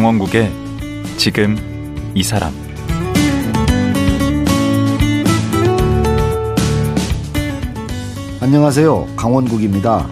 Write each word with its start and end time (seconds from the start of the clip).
강원국의 0.00 0.50
지금 1.18 1.58
이 2.14 2.22
사람 2.22 2.54
안녕하세요. 8.40 9.08
강원국입니다. 9.14 10.08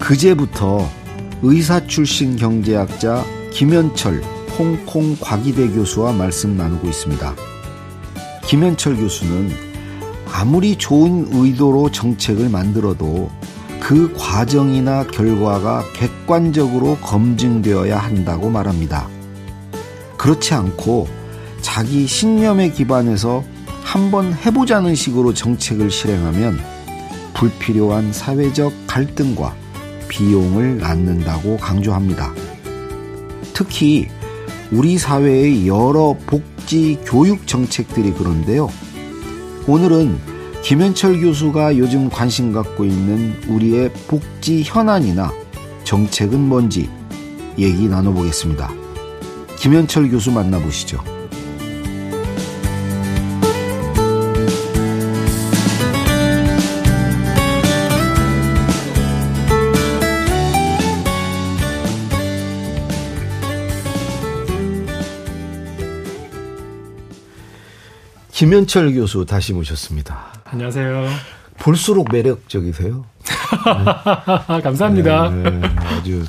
그제부터 0.00 0.88
의사 1.40 1.86
출신 1.86 2.34
경제학자 2.34 3.24
김현철 3.52 4.22
홍콩 4.58 5.16
과기대 5.20 5.68
교수와 5.68 6.12
말씀 6.12 6.56
나누고 6.56 6.88
있습니다. 6.88 7.36
김현철 8.46 8.96
교수는 8.96 9.52
아무리 10.32 10.74
좋은 10.74 11.28
의도로 11.30 11.92
정책을 11.92 12.48
만들어도 12.48 13.30
그 13.92 14.10
과정이나 14.16 15.06
결과가 15.06 15.84
객관적으로 15.92 16.96
검증되어야 17.02 17.98
한다고 17.98 18.48
말합니다. 18.48 19.06
그렇지 20.16 20.54
않고 20.54 21.08
자기 21.60 22.06
신념에 22.06 22.70
기반해서 22.70 23.44
한번 23.82 24.32
해보자는 24.32 24.94
식으로 24.94 25.34
정책을 25.34 25.90
실행하면 25.90 26.58
불필요한 27.34 28.14
사회적 28.14 28.72
갈등과 28.86 29.54
비용을 30.08 30.78
낳는다고 30.78 31.58
강조합니다. 31.58 32.32
특히 33.52 34.08
우리 34.70 34.96
사회의 34.96 35.68
여러 35.68 36.16
복지 36.26 36.98
교육 37.04 37.46
정책들이 37.46 38.14
그런데요. 38.14 38.70
오늘은 39.66 40.31
김현철 40.62 41.20
교수가 41.20 41.76
요즘 41.76 42.08
관심 42.08 42.52
갖고 42.52 42.84
있는 42.84 43.34
우리의 43.48 43.92
복지 44.06 44.62
현안이나 44.62 45.32
정책은 45.82 46.38
뭔지 46.38 46.88
얘기 47.58 47.88
나눠보겠습니다. 47.88 48.70
김현철 49.58 50.08
교수 50.08 50.30
만나보시죠. 50.30 51.02
김현철 68.30 68.94
교수 68.94 69.26
다시 69.26 69.52
모셨습니다. 69.52 70.41
안녕하세요. 70.52 71.06
볼수록 71.58 72.08
매력적이세요. 72.12 73.06
네. 73.24 74.60
감사합니다. 74.60 75.30
네, 75.30 75.60
아주 75.96 76.22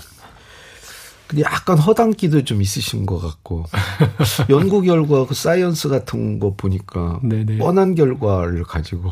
근데 1.34 1.42
약간 1.42 1.80
허당기도 1.80 2.44
좀 2.44 2.62
있으신 2.62 3.08
것 3.08 3.20
같고 3.20 3.66
연구 4.52 4.82
결과 4.84 5.26
그 5.26 5.34
사이언스 5.34 5.90
같은 5.90 6.40
거 6.40 6.54
보니까 6.56 7.20
네네. 7.24 7.58
뻔한 7.58 7.96
결과를 7.96 8.64
가지고 8.64 9.10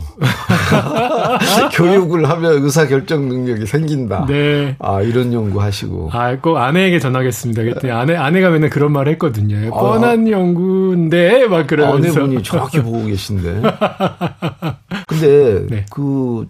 교육을 1.74 2.30
하면 2.30 2.64
의사 2.64 2.86
결정 2.86 3.28
능력이 3.28 3.66
생긴다. 3.66 4.28
네. 4.28 4.76
아 4.78 5.02
이런 5.02 5.34
연구 5.34 5.62
하시고. 5.62 6.10
아 6.12 6.21
꼭 6.21 6.58
아내에게 6.58 7.00
전하겠습니다. 7.00 7.64
그랬더니 7.64 7.92
아내 7.92 8.16
아내가 8.16 8.52
맨날 8.52 8.70
그런 8.70 8.92
말을 8.92 9.14
했거든요. 9.14 9.76
아. 9.76 9.80
뻔한 9.80 10.30
연구인데 10.30 11.48
막 11.48 11.66
그러면서 11.66 12.20
아내분이 12.22 12.44
정확히 12.44 12.82
보고 12.82 13.04
계신데. 13.04 13.62
근데 15.08 15.66
네. 15.68 15.86
그 15.90 16.48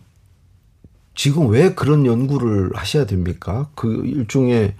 지금 1.16 1.50
왜 1.50 1.74
그런 1.74 2.06
연구를 2.06 2.72
하셔야 2.74 3.06
됩니까? 3.06 3.70
그 3.76 4.03
일종의 4.06 4.74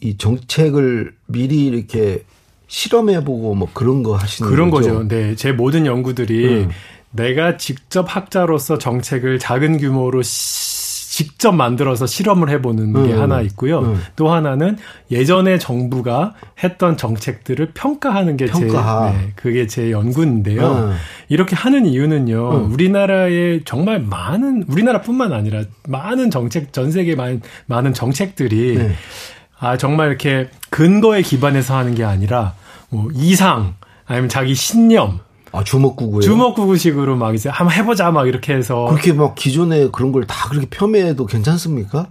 이 0.00 0.16
정책을 0.16 1.14
미리 1.26 1.66
이렇게 1.66 2.24
실험해보고 2.68 3.54
뭐 3.54 3.68
그런 3.72 4.02
거 4.02 4.14
하시는 4.14 4.50
그런 4.50 4.70
거죠. 4.70 4.94
거죠. 4.94 5.08
네, 5.08 5.34
제 5.34 5.52
모든 5.52 5.86
연구들이 5.86 6.64
음. 6.64 6.70
내가 7.10 7.56
직접 7.56 8.04
학자로서 8.14 8.78
정책을 8.78 9.38
작은 9.38 9.78
규모로 9.78 10.22
시, 10.22 10.78
직접 11.18 11.50
만들어서 11.50 12.06
실험을 12.06 12.48
해보는 12.50 12.92
게 12.92 13.14
음. 13.14 13.20
하나 13.20 13.40
있고요. 13.40 13.80
음. 13.80 14.00
또 14.14 14.30
하나는 14.30 14.76
예전에 15.10 15.58
정부가 15.58 16.34
했던 16.62 16.96
정책들을 16.96 17.72
평가하는 17.74 18.36
게 18.36 18.46
평가. 18.46 19.10
제, 19.10 19.18
네, 19.18 19.32
그게 19.34 19.66
제 19.66 19.90
연구인데요. 19.90 20.60
음. 20.62 20.96
이렇게 21.28 21.56
하는 21.56 21.86
이유는요. 21.86 22.50
음. 22.50 22.72
우리나라에 22.72 23.62
정말 23.64 23.98
많은 24.00 24.66
우리나라뿐만 24.68 25.32
아니라 25.32 25.64
많은 25.88 26.30
정책 26.30 26.72
전 26.72 26.92
세계 26.92 27.16
많은 27.16 27.40
많은 27.66 27.94
정책들이 27.94 28.76
네. 28.76 28.92
아, 29.60 29.76
정말 29.76 30.08
이렇게 30.08 30.50
근거에 30.70 31.22
기반해서 31.22 31.76
하는 31.76 31.94
게 31.94 32.04
아니라 32.04 32.54
뭐 32.90 33.08
이상 33.14 33.74
아니면 34.06 34.28
자기 34.28 34.54
신념 34.54 35.20
아, 35.52 35.64
주먹구구요? 35.64 36.20
주먹구구식으로 36.20 37.16
막 37.16 37.34
이제 37.34 37.48
한번 37.48 37.74
해보자 37.76 38.10
막 38.10 38.28
이렇게 38.28 38.54
해서. 38.54 38.84
그렇게 38.86 39.12
막 39.12 39.34
기존에 39.34 39.88
그런 39.90 40.12
걸 40.12 40.24
다 40.26 40.48
그렇게 40.48 40.66
폄훼해도 40.68 41.26
괜찮습니까? 41.26 42.06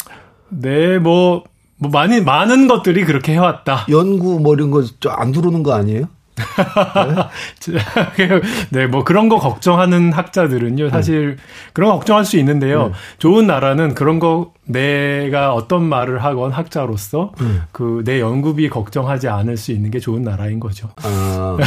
네, 0.49 0.97
뭐, 0.97 1.43
뭐 1.77 1.91
많이, 1.91 2.19
많은 2.21 2.67
것들이 2.67 3.05
그렇게 3.05 3.33
해왔다. 3.33 3.85
연구 3.89 4.39
뭐 4.39 4.53
이런 4.55 4.71
거 4.71 4.81
안 5.09 5.31
들어오는 5.31 5.61
거 5.63 5.73
아니에요? 5.73 6.05
네, 8.71 8.87
뭐 8.87 9.03
그런 9.03 9.29
거 9.29 9.39
걱정하는 9.39 10.13
학자들은요, 10.13 10.89
사실 10.89 11.35
네. 11.35 11.41
그런 11.73 11.89
거 11.89 11.97
걱정할 11.97 12.25
수 12.25 12.37
있는데요. 12.37 12.87
네. 12.87 12.93
좋은 13.17 13.47
나라는 13.47 13.95
그런 13.95 14.19
거 14.19 14.53
내가 14.65 15.53
어떤 15.53 15.83
말을 15.83 16.23
하건 16.23 16.51
학자로서 16.51 17.33
네. 17.39 17.47
그내 17.71 18.19
연구비 18.19 18.69
걱정하지 18.69 19.29
않을 19.29 19.57
수 19.57 19.71
있는 19.71 19.91
게 19.91 19.99
좋은 19.99 20.21
나라인 20.21 20.59
거죠. 20.59 20.89
아, 21.03 21.57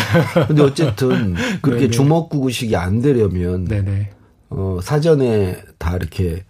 근데 0.47 0.63
어쨌든 0.63 1.35
그렇게 1.63 1.89
주먹구구식이 1.91 2.77
안 2.77 3.01
되려면 3.01 3.65
네네. 3.65 4.11
어, 4.51 4.79
사전에 4.83 5.57
다 5.79 5.97
이렇게 5.97 6.45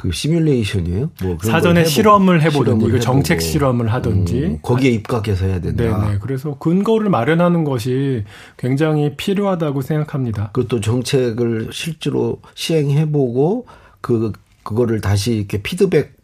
그 0.00 0.10
시뮬레이션이에요? 0.12 1.10
뭐 1.22 1.36
사전에 1.42 1.84
실험을 1.84 2.40
해보든지 2.40 2.86
이거 2.86 2.98
정책 2.98 3.42
실험을 3.42 3.92
하든지 3.92 4.34
음, 4.44 4.58
거기에 4.62 4.92
입각해서 4.92 5.44
해야 5.44 5.60
된다. 5.60 5.84
네네. 5.84 6.18
그래서 6.22 6.56
근거를 6.56 7.10
마련하는 7.10 7.64
것이 7.64 8.24
굉장히 8.56 9.14
필요하다고 9.18 9.82
생각합니다. 9.82 10.52
그것도 10.52 10.80
정책을 10.80 11.68
실제로 11.72 12.40
시행해보고 12.54 13.66
그 14.00 14.32
그거를 14.62 15.02
다시 15.02 15.34
이렇게 15.34 15.60
피드백 15.60 16.18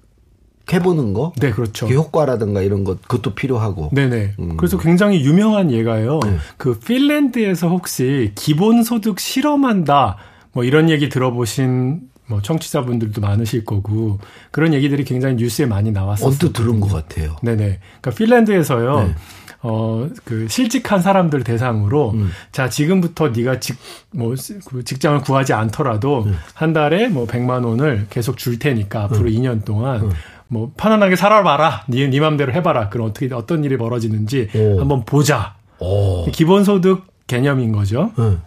해보는 0.73 1.13
거, 1.13 1.35
네, 1.39 1.51
그렇죠. 1.51 1.87
그 1.87 1.95
효과라든가 1.95 2.63
이런 2.63 2.83
것, 2.83 3.03
그것도 3.03 3.35
필요하고. 3.35 3.91
네네. 3.93 4.37
음. 4.39 4.57
그래서 4.57 4.79
굉장히 4.79 5.21
유명한 5.21 5.71
예가요. 5.71 6.21
네. 6.25 6.39
그 6.57 6.79
핀란드에서 6.79 7.69
혹시 7.69 8.33
기본소득 8.37 9.21
실험한다, 9.21 10.17
뭐 10.53 10.65
이런 10.65 10.89
얘기 10.89 11.11
들어보신 11.11 12.01
뭐 12.29 12.43
청취자분들도 12.43 13.21
많으실 13.21 13.65
거고 13.65 14.19
그런 14.51 14.75
얘기들이 14.75 15.05
굉장히 15.05 15.37
뉴스에 15.37 15.67
많이 15.67 15.93
나왔었어요. 15.93 16.31
언뜻 16.31 16.53
들은 16.53 16.81
것 16.81 16.93
같아요. 16.93 17.37
네네. 17.43 17.79
그러니까 18.01 18.11
핀란드에서요. 18.11 19.01
네. 19.05 19.15
어, 19.63 20.09
그 20.25 20.47
실직한 20.49 21.03
사람들 21.03 21.43
대상으로 21.43 22.13
음. 22.13 22.31
자, 22.53 22.69
지금부터 22.69 23.31
네가 23.31 23.59
직, 23.59 23.77
뭐, 24.13 24.35
그 24.67 24.85
직장을 24.85 25.21
구하지 25.23 25.55
않더라도 25.55 26.25
음. 26.25 26.37
한 26.55 26.73
달에 26.73 27.09
뭐 27.09 27.27
100만 27.27 27.65
원을 27.65 28.07
계속 28.11 28.37
줄 28.37 28.59
테니까 28.59 29.05
앞으로 29.05 29.23
음. 29.23 29.35
2년 29.35 29.65
동안 29.65 30.03
음. 30.03 30.11
뭐 30.49 30.73
편안하게 30.77 31.17
살아봐라. 31.17 31.85
네, 31.89 32.07
네 32.09 32.21
맘대로 32.21 32.53
해 32.53 32.63
봐라. 32.63 32.89
그럼 32.89 33.09
어떻게, 33.09 33.33
어떤 33.35 33.65
일이 33.65 33.77
벌어지는지 33.77 34.49
오. 34.55 34.79
한번 34.79 35.05
보자. 35.05 35.57
오. 35.79 36.27
기본소득 36.31 37.05
개념인 37.27 37.73
거죠. 37.73 38.13
음. 38.19 38.41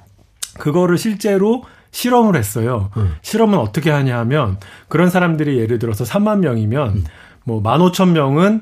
그거를 0.58 0.98
실제로 0.98 1.64
실험을 1.92 2.36
했어요. 2.36 2.90
음. 2.98 3.16
실험은 3.22 3.58
어떻게 3.58 3.90
하냐 3.90 4.18
하면 4.20 4.58
그런 4.88 5.10
사람들이 5.10 5.58
예를 5.60 5.80
들어서 5.80 6.04
3만 6.04 6.40
명이면 6.40 6.90
음. 6.90 7.04
뭐 7.44 7.62
15,000명은 7.62 8.62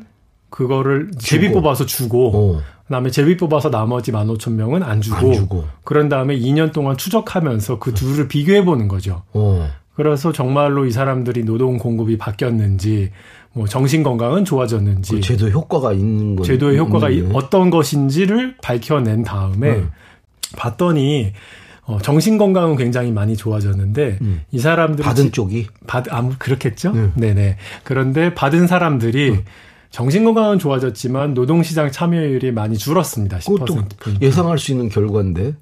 그거를 0.50 1.12
제비 1.18 1.52
뽑아서 1.52 1.86
주고 1.86 2.56
어. 2.58 2.62
그다음에 2.88 3.12
제비 3.12 3.36
뽑아서 3.36 3.70
나머지 3.70 4.12
15,000명은 4.12 4.82
안 4.84 5.02
주고, 5.02 5.18
안 5.18 5.34
주고, 5.34 5.66
그런 5.84 6.08
다음에 6.08 6.38
2년 6.38 6.72
동안 6.72 6.96
추적하면서 6.96 7.80
그 7.80 7.94
둘을 7.94 8.30
비교해 8.30 8.64
보는 8.64 8.88
거죠. 8.88 9.24
어. 9.34 9.70
그래서 9.94 10.32
정말로 10.32 10.86
이 10.86 10.92
사람들이 10.92 11.44
노동 11.44 11.78
공급이 11.78 12.18
바뀌었는지 12.18 13.12
뭐 13.52 13.68
정신 13.68 14.04
건강은 14.04 14.46
좋아졌는지 14.46 15.16
그 15.16 15.22
제도 15.22 15.50
효과가 15.50 15.92
있는 15.92 16.36
거 16.36 16.44
제도의 16.44 16.78
효과가 16.78 17.10
있는데. 17.10 17.36
어떤 17.36 17.72
것인지를 17.72 18.56
밝혀낸 18.62 19.24
다음에 19.24 19.72
음. 19.72 19.90
봤더니 20.56 21.34
어, 21.88 22.00
정신 22.00 22.38
건강은 22.38 22.76
굉장히 22.76 23.12
많이 23.12 23.38
좋아졌는데 23.38 24.20
음. 24.22 24.42
이 24.52 24.60
사람들이 24.60 25.06
받은 25.06 25.32
쪽이 25.32 25.68
받 25.88 26.12
아무 26.14 26.34
그렇겠죠. 26.38 26.92
음. 26.92 27.14
네네. 27.16 27.58
그런데 27.84 28.36
받은 28.36 28.68
사람들이 28.68 29.30
음. 29.32 29.44
정신 29.90 30.26
건강은 30.26 30.60
좋아졌지만 30.60 31.34
노동 31.34 31.64
시장 31.64 31.90
참여율이 31.90 32.52
많이 32.52 32.78
줄었습니다. 32.78 33.40
10%. 33.40 34.22
예상할 34.22 34.60
수 34.60 34.74
있는 34.74 34.90
결과인데. 34.90 35.56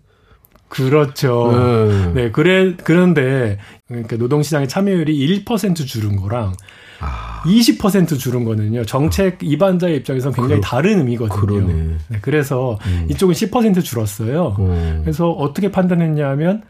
그렇죠. 0.69 1.51
네. 1.51 2.13
네. 2.13 2.31
그래, 2.31 2.75
그런데, 2.83 3.59
그러니까 3.88 4.17
노동 4.17 4.44
시장의 4.44 4.67
참여율이 4.67 5.44
1% 5.45 5.85
줄은 5.85 6.15
거랑 6.17 6.53
아. 7.00 7.44
20% 7.45 8.17
줄은 8.17 8.44
거는요. 8.45 8.85
정책 8.85 9.39
이반자의 9.41 9.97
입장에서 9.97 10.31
굉장히 10.31 10.62
그러, 10.62 10.62
다른 10.62 11.00
의미거든요. 11.00 11.67
네, 12.09 12.17
그래서 12.21 12.79
음. 12.85 13.07
이쪽은 13.09 13.33
10% 13.33 13.83
줄었어요. 13.83 14.56
음. 14.59 15.01
그래서 15.03 15.29
어떻게 15.29 15.71
판단했냐면 15.71 16.63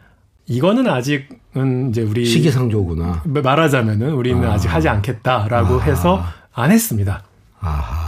이거는 0.46 0.88
아직은 0.88 1.90
이제 1.90 2.02
우리 2.02 2.24
시기상조구나. 2.24 3.22
말하자면은 3.24 4.12
우리는 4.12 4.44
아. 4.48 4.58
직 4.58 4.72
하지 4.72 4.88
않겠다라고 4.88 5.80
아. 5.80 5.82
해서 5.82 6.22
안 6.52 6.70
했습니다. 6.70 7.22
아. 7.60 8.05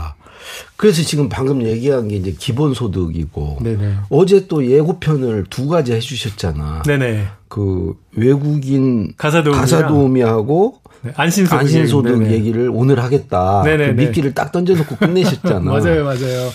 그래서 0.79 1.01
지금 1.03 1.27
방금 1.27 1.61
얘기한 1.61 2.07
게 2.07 2.15
이제 2.15 2.31
기본소득이고 2.31 3.57
네네. 3.61 3.95
어제 4.09 4.47
또 4.47 4.65
예고편을 4.65 5.47
두 5.49 5.67
가지 5.67 5.91
해주셨잖아. 5.91 6.83
네네. 6.85 7.27
그 7.49 7.95
외국인 8.15 9.11
가사도우미 9.17 10.21
하고 10.21 10.79
네, 11.01 11.11
안심소득, 11.17 11.59
안심소득 11.59 12.31
얘기를 12.31 12.71
오늘 12.73 13.03
하겠다. 13.03 13.61
그 13.63 13.91
미끼를 13.91 14.33
딱 14.33 14.53
던져놓고 14.53 14.95
끝내셨잖아. 14.95 15.59
맞아요, 15.69 16.05
맞아요. 16.05 16.49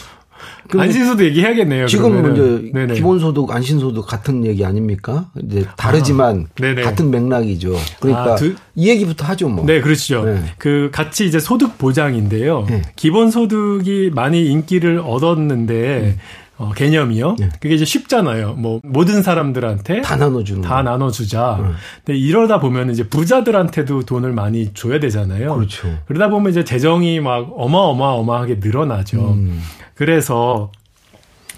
안신소득 0.76 1.26
얘기해야겠네요. 1.26 1.86
지금은 1.86 2.32
이제 2.32 2.70
네네. 2.72 2.94
기본소득, 2.94 3.50
안신소득 3.50 4.06
같은 4.06 4.44
얘기 4.44 4.64
아닙니까? 4.64 5.30
이제 5.42 5.64
다르지만 5.76 6.46
아, 6.60 6.82
같은 6.82 7.10
맥락이죠. 7.10 7.74
그러니까 8.00 8.32
아, 8.32 8.34
두, 8.36 8.54
이 8.74 8.88
얘기부터 8.88 9.26
하죠, 9.26 9.48
뭐. 9.48 9.64
네, 9.64 9.80
그렇죠. 9.80 10.24
네. 10.24 10.42
그 10.58 10.90
같이 10.92 11.26
이제 11.26 11.38
소득 11.38 11.78
보장인데요. 11.78 12.66
네. 12.68 12.82
기본소득이 12.96 14.10
많이 14.14 14.46
인기를 14.46 15.00
얻었는데 15.04 15.74
네. 15.74 16.16
어, 16.56 16.70
개념이요. 16.72 17.36
네. 17.38 17.48
그게 17.60 17.74
이제 17.74 17.84
쉽잖아요. 17.84 18.54
뭐 18.54 18.80
모든 18.84 19.22
사람들한테 19.22 20.02
다 20.02 20.16
나눠주는 20.16 20.62
다 20.62 20.82
나눠주자. 20.82 21.58
네. 21.60 21.68
근데 22.04 22.18
이러다 22.18 22.60
보면 22.60 22.90
이제 22.90 23.08
부자들한테도 23.08 24.04
돈을 24.04 24.32
많이 24.32 24.72
줘야 24.72 25.00
되잖아요. 25.00 25.56
그렇죠. 25.56 25.88
그러다 26.06 26.28
보면 26.30 26.52
이제 26.52 26.62
재정이 26.62 27.20
막 27.20 27.48
어마어마어마하게 27.56 28.60
늘어나죠. 28.62 29.32
음. 29.32 29.60
그래서 29.94 30.70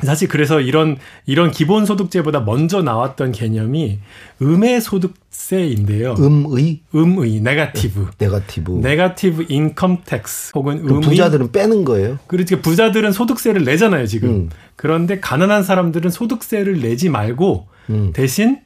사실 0.02 0.28
그래서 0.28 0.60
이런 0.60 0.98
이런 1.24 1.50
기본 1.50 1.86
소득제보다 1.86 2.40
먼저 2.40 2.82
나왔던 2.82 3.32
개념이 3.32 3.98
음의 4.42 4.82
소득세인데요. 4.82 6.16
음의 6.18 6.80
음의 6.94 7.40
negative 7.40 8.10
negative 8.18 8.72
negative 8.72 9.46
income 9.48 10.02
tax 10.04 10.52
혹은 10.54 10.80
음의 10.80 11.00
부자들은 11.00 11.50
빼는 11.50 11.84
거예요. 11.84 12.18
그러니까 12.26 12.60
부자들은 12.60 13.12
소득세를 13.12 13.64
내잖아요 13.64 14.06
지금. 14.06 14.28
음. 14.28 14.50
그런데 14.76 15.18
가난한 15.18 15.62
사람들은 15.62 16.10
소득세를 16.10 16.80
내지 16.80 17.08
말고 17.08 17.68
음. 17.88 18.12
대신 18.12 18.60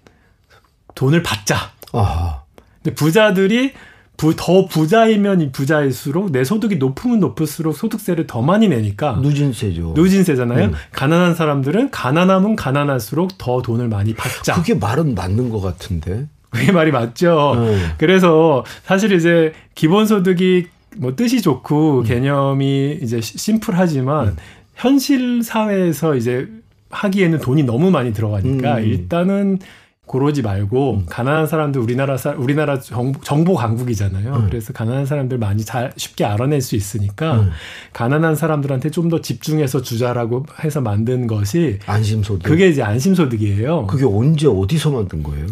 돈을 0.97 1.23
받자. 1.23 1.73
아. 1.93 2.43
근데 2.83 2.95
부자들이 2.95 3.73
부, 4.21 4.37
더 4.37 4.67
부자이면 4.67 5.51
부자일수록 5.51 6.31
내 6.31 6.45
소득이 6.45 6.77
높으면 6.77 7.21
높을수록 7.21 7.75
소득세를 7.75 8.27
더 8.27 8.43
많이 8.43 8.69
내니까 8.69 9.13
누진세죠. 9.23 9.95
누진세잖아요. 9.97 10.67
음. 10.67 10.75
가난한 10.93 11.35
사람들은 11.35 11.91
가난하면 11.91 12.55
가난할수록 12.55 13.39
더 13.39 13.63
돈을 13.63 13.89
많이 13.89 14.13
받자. 14.13 14.57
그게 14.57 14.75
말은 14.75 15.15
맞는 15.15 15.49
것 15.49 15.63
같은데. 15.63 16.27
그게 16.51 16.71
말이 16.71 16.91
맞죠. 16.91 17.55
음. 17.57 17.93
그래서 17.97 18.63
사실 18.85 19.13
이제 19.13 19.55
기본소득이 19.75 20.67
뭐 20.99 21.17
뜻이 21.17 21.41
좋고 21.41 22.01
음. 22.01 22.05
개념이 22.05 22.99
이제 23.01 23.23
심플하지만 23.23 24.29
음. 24.29 24.37
현실 24.75 25.43
사회에서 25.43 26.15
이제 26.15 26.47
하기에는 26.91 27.39
돈이 27.39 27.63
너무 27.63 27.91
많이 27.91 28.13
들어가니까 28.13 28.77
음. 28.81 28.85
일단은 28.85 29.61
고르지 30.11 30.43
말고 30.43 30.95
음. 30.95 31.07
가난한 31.09 31.47
사람들 31.47 31.81
우리나라 31.81 32.17
사, 32.17 32.31
우리나라 32.31 32.81
정보, 32.81 33.21
정보 33.21 33.55
강국이잖아요. 33.55 34.35
음. 34.35 34.47
그래서 34.49 34.73
가난한 34.73 35.07
사람들 35.07 35.39
많이 35.39 35.65
잘 35.65 35.93
쉽게 35.97 36.25
알아낼 36.25 36.61
수 36.62 36.75
있으니까 36.75 37.35
음. 37.35 37.51
가난한 37.93 38.35
사람들한테 38.35 38.91
좀 38.91 39.11
더 39.11 39.21
집중해서 39.21 39.83
주자라고 39.83 40.47
해서 40.65 40.81
만든 40.81 41.27
것이 41.29 41.79
안심소득. 41.87 42.43
그게 42.43 42.69
이제 42.69 42.83
안심소득이에요. 42.83 43.87
그게 43.87 44.05
언제 44.05 44.47
어디서 44.49 44.91
만든 44.91 45.23
거예요? 45.23 45.47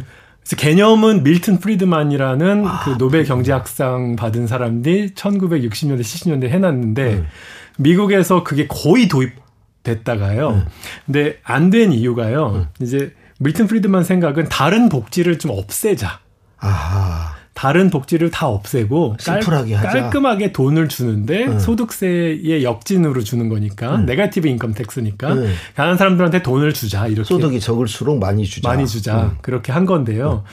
개념은 0.56 1.22
밀튼 1.22 1.58
프리드만이라는 1.60 2.66
아, 2.66 2.80
그 2.84 2.98
노벨 2.98 3.24
경제학상 3.24 4.16
받은 4.16 4.46
사람들이 4.48 5.10
1960년대 5.14 6.00
70년대 6.00 6.48
해놨는데 6.48 7.14
음. 7.14 7.26
미국에서 7.78 8.42
그게 8.42 8.66
거의 8.66 9.06
도입됐다가요. 9.08 10.48
음. 10.50 10.64
근데 11.06 11.38
안 11.44 11.70
된 11.70 11.92
이유가요. 11.92 12.46
음. 12.54 12.66
이제 12.80 13.12
밀튼 13.38 13.66
프리드만 13.66 14.04
생각은 14.04 14.48
다른 14.48 14.88
복지를 14.88 15.38
좀 15.38 15.52
없애자. 15.52 16.20
아하. 16.58 17.36
다른 17.54 17.90
복지를 17.90 18.30
다 18.30 18.46
없애고 18.46 19.16
깔, 19.24 19.40
깔끔하게 19.40 20.52
돈을 20.52 20.88
주는데 20.88 21.46
응. 21.48 21.58
소득세의 21.58 22.62
역진으로 22.62 23.24
주는 23.24 23.48
거니까 23.48 23.96
응. 23.96 24.06
negative 24.06 24.46
income 24.46 24.74
tax니까 24.74 25.32
응. 25.32 25.52
가난한 25.74 25.98
사람들한테 25.98 26.42
돈을 26.44 26.72
주자 26.72 27.08
이렇게 27.08 27.24
소득이 27.24 27.58
적을수록 27.58 28.20
많이 28.20 28.44
주자 28.46 28.68
많이 28.68 28.86
주자 28.86 29.36
그렇게 29.42 29.72
한 29.72 29.86
건데요. 29.86 30.44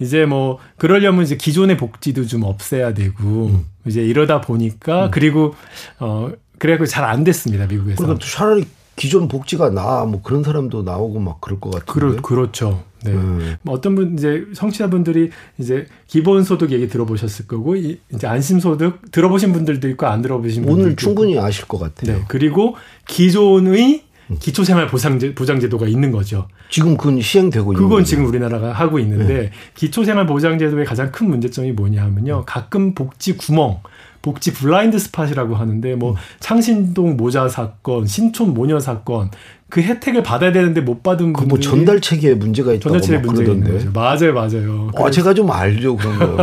이제 0.00 0.26
뭐 0.26 0.58
그러려면 0.76 1.24
이제 1.24 1.36
기존의 1.36 1.78
복지도 1.78 2.26
좀 2.26 2.42
없애야 2.42 2.92
되고 2.92 3.64
이제 3.86 4.02
이러다 4.02 4.42
보니까 4.42 5.08
그리고 5.10 5.54
어 5.98 6.30
그래갖고 6.58 6.84
잘 6.84 7.04
안 7.06 7.24
됐습니다 7.24 7.66
미국에서. 7.66 8.02
그러니까 8.02 8.26
차라리 8.26 8.66
기존 9.00 9.28
복지가 9.28 9.70
나 9.70 10.04
뭐 10.04 10.20
그런 10.22 10.42
사람도 10.42 10.82
나오고 10.82 11.20
막 11.20 11.40
그럴 11.40 11.58
것 11.58 11.70
같은데. 11.70 11.92
그렇, 11.92 12.16
그렇죠. 12.22 12.84
네. 13.02 13.12
음. 13.12 13.56
어떤 13.66 13.94
분 13.94 14.12
이제 14.12 14.44
성취자분들이 14.52 15.30
이제 15.58 15.86
기본 16.06 16.44
소득 16.44 16.70
얘기 16.70 16.86
들어보셨을 16.86 17.46
거고 17.46 17.76
이제 17.76 18.26
안심 18.26 18.60
소득 18.60 19.10
들어보신 19.10 19.54
분들도 19.54 19.88
있고 19.90 20.06
안 20.06 20.20
들어보신 20.20 20.64
분들도 20.64 20.82
오늘 20.82 20.96
충분히 20.96 21.32
있고. 21.32 21.42
아실 21.42 21.66
것 21.66 21.78
같아요. 21.78 22.18
네. 22.18 22.24
그리고 22.28 22.76
기존의 23.08 24.04
음. 24.30 24.36
기초생활 24.38 24.86
보상제, 24.86 25.34
보장제도가 25.34 25.88
있는 25.88 26.12
거죠. 26.12 26.46
지금 26.68 26.96
그건 26.96 27.20
시행되고 27.20 27.72
있는 27.72 27.82
그건 27.82 28.04
지금 28.04 28.26
우리나라가 28.26 28.72
하고 28.72 28.98
있는데 28.98 29.34
네. 29.34 29.50
기초생활 29.74 30.26
보장제도의 30.26 30.84
가장 30.84 31.10
큰 31.10 31.28
문제점이 31.30 31.72
뭐냐 31.72 32.02
하면요. 32.02 32.44
가끔 32.46 32.94
복지 32.94 33.36
구멍 33.36 33.80
복지 34.22 34.52
블라인드 34.52 34.98
스팟이라고 34.98 35.54
하는데 35.54 35.94
뭐 35.94 36.12
음. 36.12 36.16
창신동 36.40 37.16
모자 37.16 37.48
사건, 37.48 38.06
신촌 38.06 38.54
모녀 38.54 38.78
사건 38.78 39.30
그 39.70 39.80
혜택을 39.80 40.22
받아야 40.22 40.52
되는데 40.52 40.80
못 40.80 41.02
받은 41.02 41.32
분들이 41.32 41.48
뭐 41.48 41.60
전달 41.60 42.00
체계에 42.00 42.34
문제가 42.34 42.72
있다고 42.72 42.82
전달 42.82 43.00
체계 43.00 43.18
문제가 43.18 43.52
있는 43.52 43.72
거죠. 43.72 43.90
맞아요, 43.92 44.34
맞아요. 44.34 44.90
아, 44.96 45.10
제가 45.10 45.32
좀 45.32 45.50
알죠 45.50 45.96
그런 45.96 46.18
거. 46.18 46.36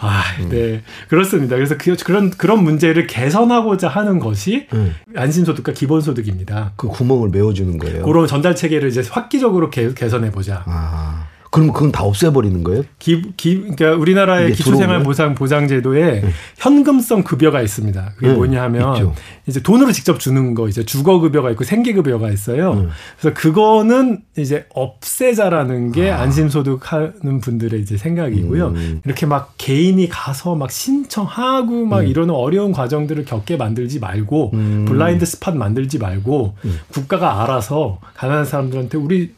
아, 0.00 0.22
음. 0.40 0.48
네, 0.50 0.82
그렇습니다. 1.08 1.56
그래서 1.56 1.76
그, 1.78 1.96
런 2.12 2.30
그런 2.30 2.62
문제를 2.62 3.06
개선하고자 3.06 3.88
하는 3.88 4.20
것이 4.20 4.68
음. 4.74 4.94
안심소득과 5.16 5.72
기본소득입니다. 5.72 6.74
그 6.76 6.88
구멍을 6.88 7.30
메워주는 7.30 7.78
거예요. 7.78 8.04
그런 8.04 8.26
전달 8.26 8.54
체계를 8.54 8.90
이제 8.90 9.02
획기적으로 9.16 9.70
개, 9.70 9.92
개선해 9.92 10.30
보자. 10.30 10.62
아. 10.66 11.26
그럼 11.56 11.72
그건 11.72 11.90
다 11.90 12.02
없애버리는 12.02 12.62
거예요? 12.64 12.82
기, 12.98 13.32
기, 13.34 13.58
그러니까 13.62 13.92
우리나라의 13.92 14.52
기초생활보상 14.52 15.34
보장제도에 15.34 16.20
네. 16.20 16.28
현금성 16.58 17.22
급여가 17.22 17.62
있습니다. 17.62 18.12
그게 18.16 18.28
네. 18.28 18.34
뭐냐 18.34 18.62
하면 18.64 18.92
있죠. 18.92 19.14
이제 19.46 19.62
돈으로 19.62 19.90
직접 19.92 20.20
주는 20.20 20.54
거 20.54 20.68
이제 20.68 20.84
주거급여가 20.84 21.50
있고 21.52 21.64
생계급여가 21.64 22.28
있어요. 22.28 22.74
네. 22.74 22.88
그래서 23.18 23.34
그거는 23.34 24.20
이제 24.36 24.66
없애자라는 24.74 25.92
게 25.92 26.10
아. 26.10 26.20
안심소득 26.20 26.92
하는 26.92 27.40
분들의 27.40 27.80
이제 27.80 27.96
생각이고요. 27.96 28.66
음. 28.66 29.00
이렇게 29.06 29.24
막 29.24 29.54
개인이 29.56 30.06
가서 30.10 30.56
막 30.56 30.70
신청하고 30.70 31.86
막 31.86 32.00
음. 32.00 32.06
이러는 32.06 32.34
어려운 32.34 32.72
과정들을 32.72 33.24
겪게 33.24 33.56
만들지 33.56 33.98
말고 33.98 34.50
음. 34.52 34.84
블라인드 34.86 35.24
스팟 35.24 35.52
만들지 35.52 35.96
말고 35.96 36.54
음. 36.66 36.80
국가가 36.88 37.42
알아서 37.42 37.98
가난한 38.14 38.44
사람들한테 38.44 38.98
우리 38.98 39.32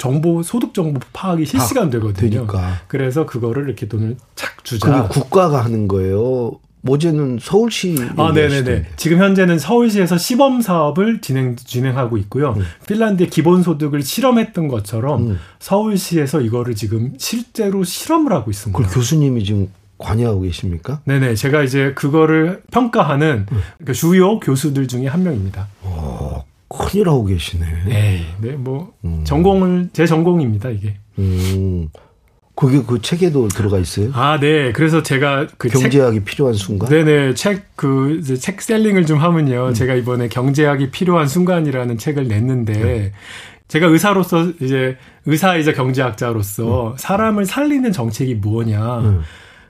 정보 0.00 0.42
소득 0.42 0.72
정보 0.72 0.98
파악이 1.12 1.44
실시간 1.44 1.90
되거든요. 1.90 2.30
되니까. 2.30 2.80
그래서 2.88 3.26
그거를 3.26 3.66
이렇게 3.66 3.86
돈을 3.86 4.16
착 4.34 4.64
주자. 4.64 5.06
국가가 5.08 5.62
하는 5.62 5.88
거예요. 5.88 6.52
모제는 6.80 7.38
서울시 7.42 7.94
아, 8.16 8.32
네네네. 8.32 8.86
지금 8.96 9.18
현재는 9.18 9.58
서울시에서 9.58 10.16
시범 10.16 10.62
사업을 10.62 11.20
진행 11.20 11.54
진행하고 11.54 12.16
있고요. 12.16 12.54
음. 12.56 12.64
핀란드의 12.88 13.28
기본 13.28 13.62
소득을 13.62 14.00
실험했던 14.00 14.68
것처럼 14.68 15.32
음. 15.32 15.38
서울시에서 15.58 16.40
이거를 16.40 16.74
지금 16.74 17.12
실제로 17.18 17.84
실험을 17.84 18.32
하고 18.32 18.50
있습니다. 18.50 18.82
그 18.82 18.94
교수님이 18.94 19.44
지금 19.44 19.68
관여하고 19.98 20.40
계십니까? 20.40 21.00
네네. 21.04 21.34
제가 21.34 21.62
이제 21.62 21.92
그거를 21.94 22.62
평가하는 22.70 23.46
음. 23.52 23.60
그 23.84 23.92
주요 23.92 24.40
교수들 24.40 24.88
중에 24.88 25.06
한 25.06 25.22
명입니다. 25.22 25.68
어, 25.82 26.29
큰일 26.70 27.08
하고 27.08 27.24
계시네. 27.24 27.66
네, 27.86 28.20
네, 28.40 28.52
뭐 28.52 28.92
음. 29.04 29.22
전공을 29.24 29.90
제 29.92 30.06
전공입니다 30.06 30.70
이게. 30.70 30.94
음, 31.18 31.88
그게 32.54 32.82
그 32.86 33.02
책에도 33.02 33.48
들어가 33.48 33.78
있어요? 33.78 34.10
아, 34.14 34.38
네. 34.38 34.70
그래서 34.72 35.02
제가 35.02 35.48
그 35.58 35.68
경제학이 35.68 36.18
책, 36.18 36.24
필요한 36.24 36.54
순간. 36.54 36.88
네네. 36.88 37.34
책그 37.34 38.18
이제 38.20 38.36
책 38.36 38.62
셀링을 38.62 39.04
좀 39.06 39.18
하면요. 39.18 39.68
음. 39.68 39.74
제가 39.74 39.94
이번에 39.94 40.28
경제학이 40.28 40.90
필요한 40.90 41.26
순간이라는 41.26 41.98
책을 41.98 42.28
냈는데. 42.28 42.72
네. 42.72 43.12
제가 43.66 43.86
의사로서 43.86 44.50
이제 44.60 44.96
의사이자 45.26 45.72
경제학자로서 45.72 46.92
음. 46.92 46.94
사람을 46.96 47.46
살리는 47.46 47.92
정책이 47.92 48.36
뭐냐. 48.36 48.98
음. 48.98 49.20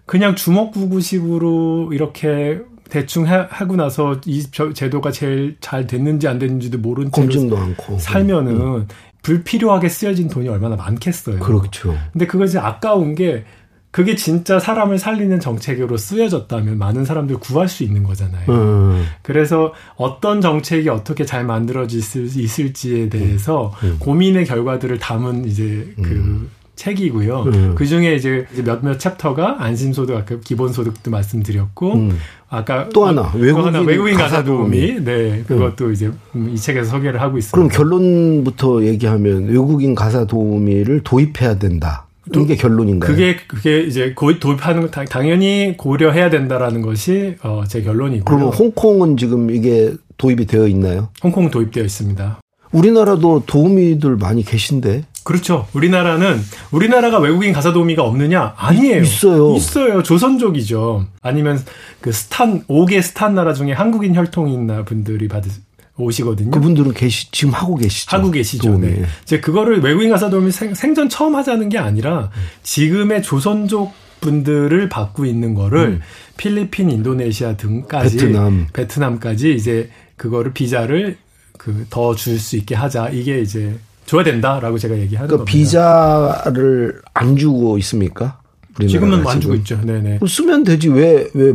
그냥 0.07 0.35
주먹구구식으로 0.35 1.91
이렇게 1.93 2.61
대충 2.91 3.27
하 3.27 3.49
고 3.67 3.77
나서 3.77 4.21
이 4.27 4.43
제도가 4.51 5.11
제일 5.13 5.57
잘 5.61 5.87
됐는지 5.87 6.29
안 6.29 6.39
됐는지도 6.39 6.79
모른 6.79 7.11
채로 7.11 7.27
검증도 7.27 7.57
않고 7.57 7.99
살면은 7.99 8.61
음. 8.61 8.89
불필요하게 9.23 9.89
쓰여진 9.89 10.29
돈이 10.29 10.49
얼마나 10.49 10.77
많겠어요. 10.77 11.39
그렇죠. 11.41 11.97
근데 12.13 12.27
그것이 12.27 12.59
아까운 12.59 13.15
게 13.15 13.45
그게 13.91 14.15
진짜 14.15 14.61
사람을 14.61 14.99
살리는 14.99 15.41
정책으로 15.41 15.97
쓰여졌다면 15.97 16.79
많은 16.79 17.05
사람들 17.05 17.39
구할 17.39 17.69
수 17.69 17.83
있는 17.83 18.05
거잖아요. 18.05 18.49
음. 18.49 19.05
그래서 19.23 19.73
어떤 19.97 20.41
정책이 20.41 20.89
어떻게 20.89 21.25
잘 21.25 21.45
만들어질 21.45 22.01
수 22.01 22.21
있을지에 22.23 23.09
대해서 23.09 23.73
음. 23.83 23.89
음. 23.89 23.97
고민의 23.99 24.47
결과들을 24.47 24.99
담은 25.01 25.45
이제 25.45 25.93
그 25.97 26.09
음. 26.11 26.51
책이고요. 26.81 27.43
음. 27.43 27.75
그 27.75 27.87
중에 27.87 28.15
이제 28.15 28.47
몇몇 28.65 28.99
챕터가 28.99 29.63
안심소득, 29.63 30.17
아까 30.17 30.39
기본소득도 30.41 31.11
말씀드렸고, 31.11 31.93
음. 31.93 32.19
아까 32.49 32.89
또 32.89 33.07
하나 33.07 33.31
외국인, 33.35 33.67
하나, 33.67 33.81
외국인 33.81 34.17
가사 34.17 34.43
도우미, 34.43 35.05
네 35.05 35.45
그것도 35.47 35.87
음. 35.87 35.93
이제 35.93 36.11
이 36.35 36.57
책에서 36.57 36.91
소개를 36.91 37.21
하고 37.21 37.37
있습니다. 37.37 37.55
그럼 37.55 37.69
결론부터 37.69 38.85
얘기하면 38.85 39.49
외국인 39.49 39.95
가사 39.95 40.25
도우미를 40.25 41.03
도입해야 41.05 41.59
된다. 41.59 42.07
이게 42.35 42.57
결론인가요? 42.57 43.11
그게 43.11 43.37
그게 43.47 43.81
이제 43.81 44.15
도입하는 44.15 44.83
거 44.83 45.05
당연히 45.05 45.75
고려해야 45.77 46.31
된다라는 46.31 46.81
것이 46.81 47.35
어, 47.43 47.65
제 47.67 47.83
결론이고요. 47.83 48.25
그럼 48.25 48.51
홍콩은 48.51 49.17
지금 49.17 49.51
이게 49.51 49.95
도입이 50.17 50.47
되어 50.47 50.67
있나요? 50.69 51.09
홍콩 51.23 51.51
도입되어 51.51 51.85
있습니다. 51.85 52.41
우리나라도 52.73 53.43
도우미들 53.47 54.17
많이 54.17 54.45
계신데. 54.45 55.05
그렇죠. 55.25 55.67
우리나라는 55.75 56.41
우리나라가 56.71 57.19
외국인 57.19 57.53
가사 57.53 57.73
도우미가 57.73 58.03
없느냐? 58.03 58.55
아니에요. 58.57 59.03
있어요. 59.03 59.55
있어요. 59.57 60.03
조선족이죠. 60.03 61.07
아니면 61.23 61.63
그 62.01 62.11
스탄 62.13 62.65
5개 62.67 63.01
스탄 63.03 63.35
나라 63.35 63.53
중에 63.53 63.73
한국인 63.73 64.15
혈통이 64.15 64.53
있나 64.55 64.85
분들이 64.85 65.29
받으 65.29 65.49
오시거든요. 65.97 66.51
그분들은 66.51 66.95
계시 66.95 67.31
지금 67.31 67.53
하고 67.53 67.75
계시죠. 67.77 68.17
하고 68.17 68.31
계시죠. 68.31 68.69
도우미. 68.71 68.87
네. 68.87 69.05
이제 69.23 69.41
그거를 69.41 69.81
외국인 69.83 70.09
가사 70.11 70.31
도우미 70.31 70.51
생, 70.51 70.95
전 70.95 71.09
처음 71.11 71.35
하자는 71.37 71.69
게 71.69 71.77
아니라 71.79 72.31
지금의 72.63 73.23
조선족 73.23 73.93
분들을 74.23 74.89
받고 74.89 75.27
있는 75.27 75.55
거를 75.55 75.81
음. 75.81 76.01
필리핀, 76.39 76.91
인도네시아 76.91 77.57
등까지 77.57 78.17
베트남 78.17 78.67
베트남까지 78.73 79.55
이제 79.55 79.91
그거를 80.17 80.53
비자를 80.55 81.19
그 81.59 81.85
더 81.91 82.15
줄 82.15 82.39
수 82.39 82.57
있게 82.57 82.75
하자. 82.75 83.11
이게 83.11 83.41
이제 83.41 83.79
줘야 84.11 84.25
된다라고 84.25 84.77
제가 84.77 84.99
얘기하는 84.99 85.29
그러니까 85.29 85.45
겁니다. 85.45 86.45
비자를 86.45 87.01
안 87.15 87.37
주고 87.37 87.79
있습니까? 87.79 88.41
지금은 88.89 89.25
안 89.25 89.41
주고 89.41 89.55
있죠. 89.55 89.81
네네. 89.85 90.19
쓰면 90.27 90.65
되지 90.65 90.89
왜 90.89 91.29
왜 91.35 91.53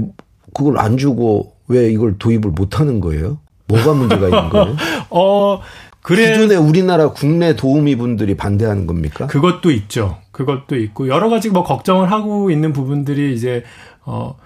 그걸 0.54 0.80
안 0.80 0.98
주고 0.98 1.54
왜 1.68 1.92
이걸 1.92 2.18
도입을 2.18 2.52
못 2.52 2.80
하는 2.80 3.02
거예요? 3.02 3.40
뭐가 3.68 3.94
문제가 3.94 4.26
있는 4.30 4.50
거예요? 4.50 4.76
어, 5.10 5.60
그래. 6.02 6.32
기존에 6.32 6.56
우리나라 6.56 7.10
국내 7.10 7.58
도우미 7.58 7.98
분들이 7.98 8.38
반대하는 8.38 8.88
겁니까? 8.88 9.28
그것도 9.28 9.72
있죠. 9.72 10.20
그것도 10.32 10.78
있고 10.78 11.10
여러 11.10 11.28
가지 11.30 11.50
뭐 11.50 11.64
걱정을 11.64 12.10
하고 12.10 12.52
있는 12.52 12.72
부분들이 12.72 13.34
이제 13.36 13.64
어. 14.06 14.38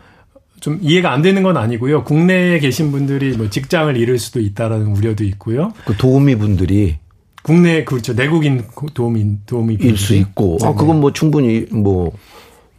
좀 0.61 0.77
이해가 0.81 1.13
안 1.13 1.21
되는 1.21 1.41
건 1.43 1.55
아니고요. 1.57 2.03
국내에 2.03 2.59
계신 2.59 2.91
분들이 2.91 3.37
뭐 3.37 3.49
직장을 3.49 3.95
잃을 3.95 4.17
수도 4.17 4.39
있다라는 4.41 4.87
우려도 4.87 5.23
있고요. 5.23 5.71
그 5.85 5.95
도우미 5.95 6.35
분들이 6.35 6.97
국내 7.43 7.83
그렇죠 7.83 8.13
내국인 8.13 8.63
도우미 8.93 9.45
도우미 9.45 9.77
일수 9.79 10.15
있고 10.15 10.57
아 10.61 10.73
그건 10.73 10.99
뭐 10.99 11.13
충분히 11.13 11.65
뭐 11.71 12.11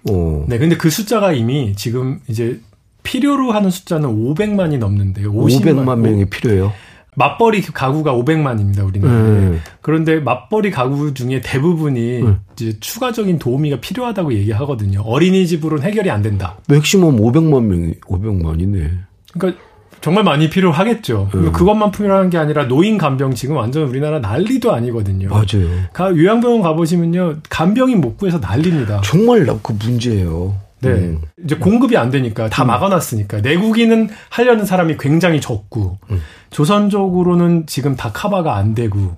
어. 0.08 0.44
네 0.48 0.58
근데 0.58 0.76
그 0.76 0.90
숫자가 0.90 1.32
이미 1.32 1.74
지금 1.74 2.20
이제 2.28 2.60
필요로 3.02 3.52
하는 3.52 3.70
숫자는 3.70 4.08
500만이 4.08 4.78
넘는데요. 4.78 5.32
50만 5.32 5.62
500만 5.62 5.98
명이 6.00 6.26
필요해요. 6.26 6.72
맞벌이 7.16 7.62
가구가 7.62 8.14
500만입니다, 8.14 8.86
우리나라에. 8.86 9.18
음. 9.18 9.60
그런데 9.80 10.20
맞벌이 10.20 10.70
가구 10.70 11.12
중에 11.12 11.40
대부분이 11.40 12.22
음. 12.22 12.40
이제 12.52 12.78
추가적인 12.78 13.38
도우미가 13.38 13.80
필요하다고 13.80 14.32
얘기하거든요. 14.34 15.00
어린이집으로는 15.00 15.84
해결이 15.84 16.10
안 16.10 16.22
된다. 16.22 16.58
맥시멈 16.68 17.16
500만 17.16 17.64
명이 17.64 17.94
500만이네. 18.06 18.90
그러니까 19.32 19.62
정말 20.00 20.24
많이 20.24 20.48
필요하겠죠. 20.48 21.30
음. 21.34 21.52
그것만 21.52 21.90
필요한 21.90 22.30
게 22.30 22.38
아니라 22.38 22.66
노인 22.66 22.96
간병 22.96 23.34
지금 23.34 23.56
완전 23.56 23.84
우리나라 23.84 24.18
난리도 24.18 24.72
아니거든요. 24.72 25.28
맞아요. 25.28 25.68
가 25.92 26.10
요양병원 26.10 26.62
가보시면요 26.62 27.36
간병인 27.48 28.00
못 28.00 28.16
구해서 28.16 28.38
난립니다. 28.38 29.00
정말 29.04 29.46
그 29.62 29.72
문제예요. 29.72 30.56
네. 30.80 30.90
음. 30.90 31.20
이제 31.44 31.56
공급이 31.56 31.96
안 31.96 32.10
되니까 32.10 32.48
다 32.48 32.64
음. 32.64 32.68
막아놨으니까 32.68 33.42
내국인은 33.42 34.08
하려는 34.30 34.64
사람이 34.64 34.96
굉장히 34.98 35.40
적고 35.40 35.98
음. 36.10 36.20
조선적으로는 36.50 37.66
지금 37.66 37.96
다 37.96 38.10
카바가 38.12 38.56
안 38.56 38.74
되고. 38.74 39.16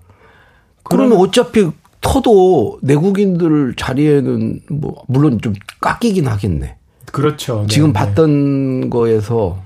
그러면 0.82 1.18
어차피 1.18 1.70
터도 2.00 2.80
내국인들 2.82 3.74
자리에는 3.76 4.60
뭐 4.70 5.04
물론 5.06 5.40
좀 5.40 5.54
깎이긴 5.80 6.26
하겠네. 6.26 6.76
그렇죠. 7.12 7.66
지금 7.68 7.88
네, 7.88 7.92
봤던 7.92 8.80
네. 8.80 8.88
거에서 8.88 9.62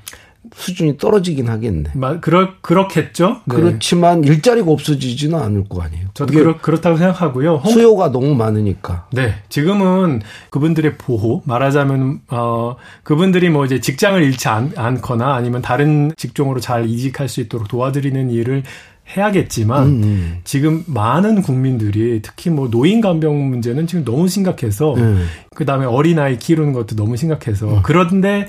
수준이 0.57 0.97
떨어지긴 0.97 1.49
하겠네. 1.49 1.91
마, 1.95 2.19
그렇, 2.19 2.55
그렇겠죠. 2.63 3.43
네. 3.45 3.57
그렇지만 3.57 4.25
일자리가 4.25 4.71
없어지지는 4.71 5.39
않을 5.39 5.69
거 5.69 5.83
아니에요. 5.83 6.09
저도 6.15 6.33
그렇, 6.33 6.59
그렇다고 6.59 6.97
생각하고요. 6.97 7.57
홍... 7.57 7.73
수요가 7.73 8.11
너무 8.11 8.35
많으니까. 8.35 9.07
네. 9.13 9.35
지금은 9.51 10.23
그분들의 10.51 10.97
보호, 10.97 11.43
말하자면, 11.45 12.21
어, 12.29 12.77
그분들이 13.03 13.51
뭐 13.51 13.67
이제 13.67 13.81
직장을 13.81 14.21
잃지 14.23 14.49
않, 14.49 14.73
않거나 14.75 15.35
아니면 15.35 15.61
다른 15.61 16.11
직종으로 16.17 16.61
잘 16.61 16.87
이직할 16.87 17.29
수 17.29 17.43
있도록 17.43 17.69
도와드리는 17.69 18.31
일을 18.31 18.63
해야겠지만 19.17 19.87
음, 19.87 20.03
음. 20.03 20.39
지금 20.43 20.83
많은 20.87 21.43
국민들이 21.43 22.21
특히 22.23 22.51
뭐 22.51 22.69
노인 22.71 23.01
간병 23.01 23.51
문제는 23.51 23.87
지금 23.87 24.05
너무 24.05 24.27
심각해서 24.27 24.95
음. 24.95 25.27
그다음에 25.55 25.85
어린아이 25.85 26.39
키우는 26.39 26.73
것도 26.73 26.97
너무 26.97 27.17
심각해서 27.17 27.69
음. 27.69 27.81
그런데 27.85 28.49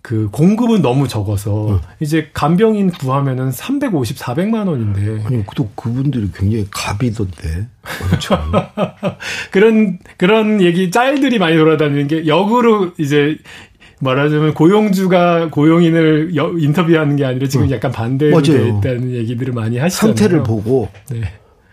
그 0.00 0.28
공급은 0.30 0.80
너무 0.80 1.08
적어서 1.08 1.70
응. 1.70 1.80
이제 2.00 2.30
간병인 2.32 2.90
구하면은 2.92 3.50
350, 3.50 4.16
400만 4.16 4.68
원인데 4.68 5.22
아니 5.24 5.44
또 5.56 5.68
그분들이 5.74 6.30
굉장히 6.34 6.66
갑이던데 6.70 7.66
그렇죠. 7.82 8.38
그런 9.50 9.98
그런 10.16 10.62
얘기 10.62 10.90
짤들이 10.90 11.38
많이 11.38 11.56
돌아다니는 11.56 12.08
게 12.08 12.26
역으로 12.26 12.92
이제 12.98 13.36
말하자면 14.00 14.54
고용주가 14.54 15.48
고용인을 15.50 16.32
인터뷰하는 16.58 17.16
게 17.16 17.24
아니라 17.24 17.48
지금 17.48 17.66
응. 17.66 17.70
약간 17.72 17.90
반대로 17.90 18.40
돼 18.40 18.68
있다는 18.68 19.12
얘기들을 19.12 19.52
많이 19.52 19.78
하시잖아요. 19.78 20.16
상태를 20.16 20.42
보고 20.44 20.88
네. 21.10 21.22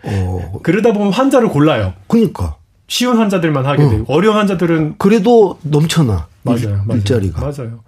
어. 0.02 0.58
그러다 0.62 0.92
보면 0.92 1.12
환자를 1.12 1.48
골라요. 1.48 1.94
그러니까 2.08 2.56
쉬운 2.88 3.18
환자들만 3.18 3.66
하게 3.66 3.84
응. 3.84 3.90
되고 3.90 4.12
어려운 4.12 4.36
환자들은 4.36 4.96
그래도 4.98 5.58
넘쳐나. 5.62 6.26
맞아요. 6.42 6.82
맞아요. 6.86 6.98
일자리가. 6.98 7.40
맞아요. 7.40 7.80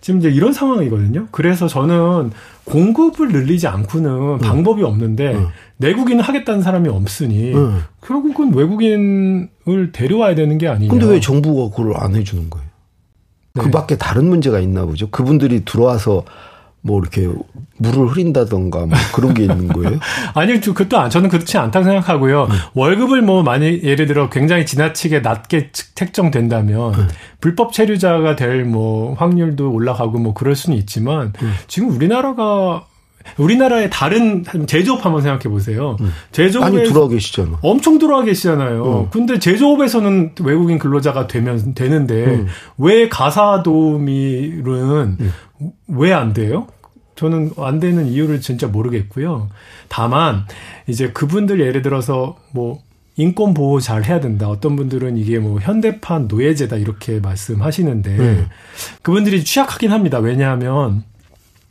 지금 0.00 0.20
이제 0.20 0.30
이런 0.30 0.52
상황이거든요. 0.52 1.28
그래서 1.30 1.68
저는 1.68 2.30
공급을 2.64 3.28
늘리지 3.28 3.66
않고는 3.66 4.10
음. 4.10 4.38
방법이 4.38 4.82
없는데 4.82 5.34
음. 5.34 5.46
내국인을 5.76 6.22
하겠다는 6.22 6.62
사람이 6.62 6.88
없으니 6.88 7.54
음. 7.54 7.82
결국은 8.00 8.54
외국인을 8.54 9.92
데려와야 9.92 10.34
되는 10.34 10.58
게 10.58 10.68
아니냐. 10.68 10.90
근데 10.90 11.06
왜 11.06 11.20
정부가 11.20 11.74
그걸 11.74 11.96
안 11.96 12.14
해주는 12.14 12.48
거예요? 12.50 12.66
네. 13.54 13.62
그 13.62 13.70
밖에 13.70 13.96
다른 13.96 14.28
문제가 14.28 14.60
있나 14.60 14.84
보죠. 14.86 15.10
그분들이 15.10 15.64
들어와서 15.64 16.24
뭐 16.82 16.98
이렇게 17.00 17.28
물을 17.76 18.06
흐린다던가 18.06 18.86
뭐 18.86 18.96
그런 19.14 19.34
게 19.34 19.42
있는 19.42 19.68
거예요? 19.68 19.98
아니요, 20.34 20.60
그것도 20.60 20.98
안, 20.98 21.10
저는 21.10 21.28
그렇지 21.28 21.58
않다고 21.58 21.84
생각하고요. 21.84 22.44
음. 22.44 22.56
월급을 22.74 23.20
뭐 23.20 23.42
많이 23.42 23.82
예를 23.82 24.06
들어 24.06 24.30
굉장히 24.30 24.64
지나치게 24.64 25.20
낮게 25.20 25.70
책정된다면 25.94 26.94
음. 26.94 27.08
불법 27.40 27.72
체류자가 27.72 28.36
될 28.36 28.60
뭐 28.70 29.14
확률도 29.14 29.72
올라가고 29.72 30.18
뭐 30.18 30.34
그럴 30.34 30.54
수는 30.54 30.78
있지만 30.78 31.32
음. 31.42 31.52
지금 31.66 31.90
우리나라가 31.90 32.84
우리나라의 33.36 33.90
다른 33.90 34.44
제조업 34.66 35.04
한번 35.04 35.22
생각해 35.22 35.44
보세요. 35.44 35.96
음. 36.00 36.12
제조업에 36.32 36.70
많이 36.70 36.88
들어와 36.88 37.08
계시잖아. 37.08 37.58
엄청 37.62 37.98
들어와 37.98 38.22
계시잖아요. 38.22 39.00
음. 39.02 39.10
근데 39.10 39.38
제조업에서는 39.38 40.32
외국인 40.42 40.78
근로자가 40.78 41.26
되면 41.26 41.74
되는데 41.74 42.24
음. 42.24 42.46
왜 42.78 43.08
가사 43.08 43.62
도우미는 43.62 45.16
음. 45.20 45.32
왜안 45.88 46.32
돼요? 46.32 46.66
저는 47.16 47.52
안 47.58 47.80
되는 47.80 48.06
이유를 48.06 48.40
진짜 48.40 48.66
모르겠고요. 48.66 49.50
다만 49.88 50.46
이제 50.86 51.10
그분들 51.10 51.60
예를 51.60 51.82
들어서 51.82 52.36
뭐 52.52 52.80
인권 53.16 53.52
보호 53.52 53.80
잘 53.80 54.04
해야 54.04 54.20
된다. 54.20 54.48
어떤 54.48 54.76
분들은 54.76 55.18
이게 55.18 55.38
뭐 55.38 55.60
현대판 55.60 56.28
노예제다 56.28 56.76
이렇게 56.76 57.20
말씀하시는데 57.20 58.16
네. 58.16 58.46
그분들이 59.02 59.44
취약하긴 59.44 59.92
합니다. 59.92 60.18
왜냐하면 60.18 61.04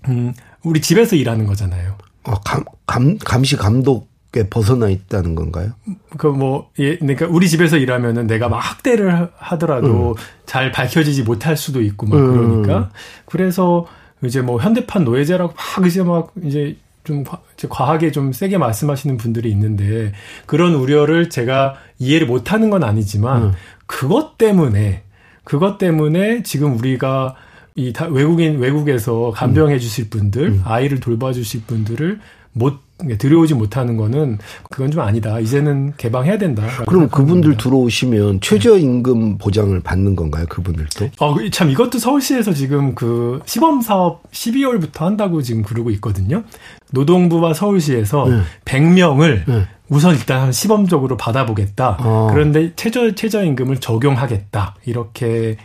음 0.07 0.33
우리 0.63 0.81
집에서 0.81 1.15
일하는 1.15 1.45
거잖아요. 1.45 1.95
어, 2.23 2.39
감, 2.41 2.63
감 2.85 3.17
감시 3.17 3.55
감독 3.55 4.09
벗어나 4.49 4.89
있다는 4.89 5.33
건가요? 5.33 5.71
그 6.17 6.27
뭐, 6.27 6.69
예, 6.77 6.97
그러니까 6.97 7.25
우리 7.27 7.49
집에서 7.49 7.77
일하면은 7.77 8.27
내가 8.27 8.47
막 8.47 8.57
학대를 8.57 9.29
하더라도 9.35 10.11
음. 10.11 10.15
잘 10.45 10.71
밝혀지지 10.71 11.23
못할 11.23 11.57
수도 11.57 11.81
있고 11.81 12.05
막 12.05 12.17
그러니까. 12.17 12.77
음. 12.77 12.85
그래서 13.25 13.87
이제 14.23 14.41
뭐 14.41 14.59
현대판 14.59 15.03
노예제라고 15.03 15.53
막 15.53 15.87
이제 15.87 16.03
막 16.03 16.31
이제 16.43 16.77
좀 17.03 17.23
과하게 17.69 18.11
좀 18.11 18.31
세게 18.31 18.59
말씀하시는 18.59 19.17
분들이 19.17 19.49
있는데 19.49 20.11
그런 20.45 20.75
우려를 20.75 21.29
제가 21.29 21.75
이해를 21.97 22.27
못하는 22.27 22.69
건 22.69 22.83
아니지만 22.83 23.43
음. 23.43 23.51
그것 23.87 24.37
때문에 24.37 25.03
그것 25.43 25.79
때문에 25.79 26.43
지금 26.43 26.77
우리가 26.77 27.35
이 27.79 27.93
외국인 28.11 28.59
외국에서 28.59 29.31
간병해 29.33 29.75
음. 29.75 29.79
주실 29.79 30.09
분들 30.09 30.43
음. 30.43 30.61
아이를 30.65 30.99
돌봐 30.99 31.31
주실 31.31 31.61
분들을 31.65 32.19
못 32.53 32.79
들여오지 33.17 33.53
못하는 33.53 33.95
거는 33.95 34.39
그건 34.69 34.91
좀 34.91 35.01
아니다. 35.01 35.39
이제는 35.39 35.93
개방해야 35.95 36.37
된다. 36.37 36.63
그럼 36.85 37.07
그분들 37.07 37.51
겁니다. 37.51 37.63
들어오시면 37.63 38.41
최저임금 38.41 39.37
보장을 39.37 39.79
받는 39.79 40.17
건가요? 40.17 40.45
그분들도? 40.49 41.09
어, 41.19 41.35
참 41.51 41.69
이것도 41.69 41.97
서울시에서 41.97 42.53
지금 42.53 42.95
그 42.95 43.39
시범 43.45 43.81
사업 43.81 44.29
12월부터 44.31 44.99
한다고 44.99 45.41
지금 45.41 45.63
그러고 45.63 45.91
있거든요. 45.91 46.43
노동부와 46.91 47.53
서울시에서 47.53 48.27
네. 48.27 48.41
100명을 48.65 49.43
네. 49.47 49.67
우선 49.87 50.15
일단 50.15 50.51
시범적으로 50.51 51.15
받아보겠다. 51.15 51.97
아. 51.99 52.27
그런데 52.31 52.73
최저 52.75 53.15
최저임금을 53.15 53.77
적용하겠다. 53.77 54.75
이렇게 54.85 55.55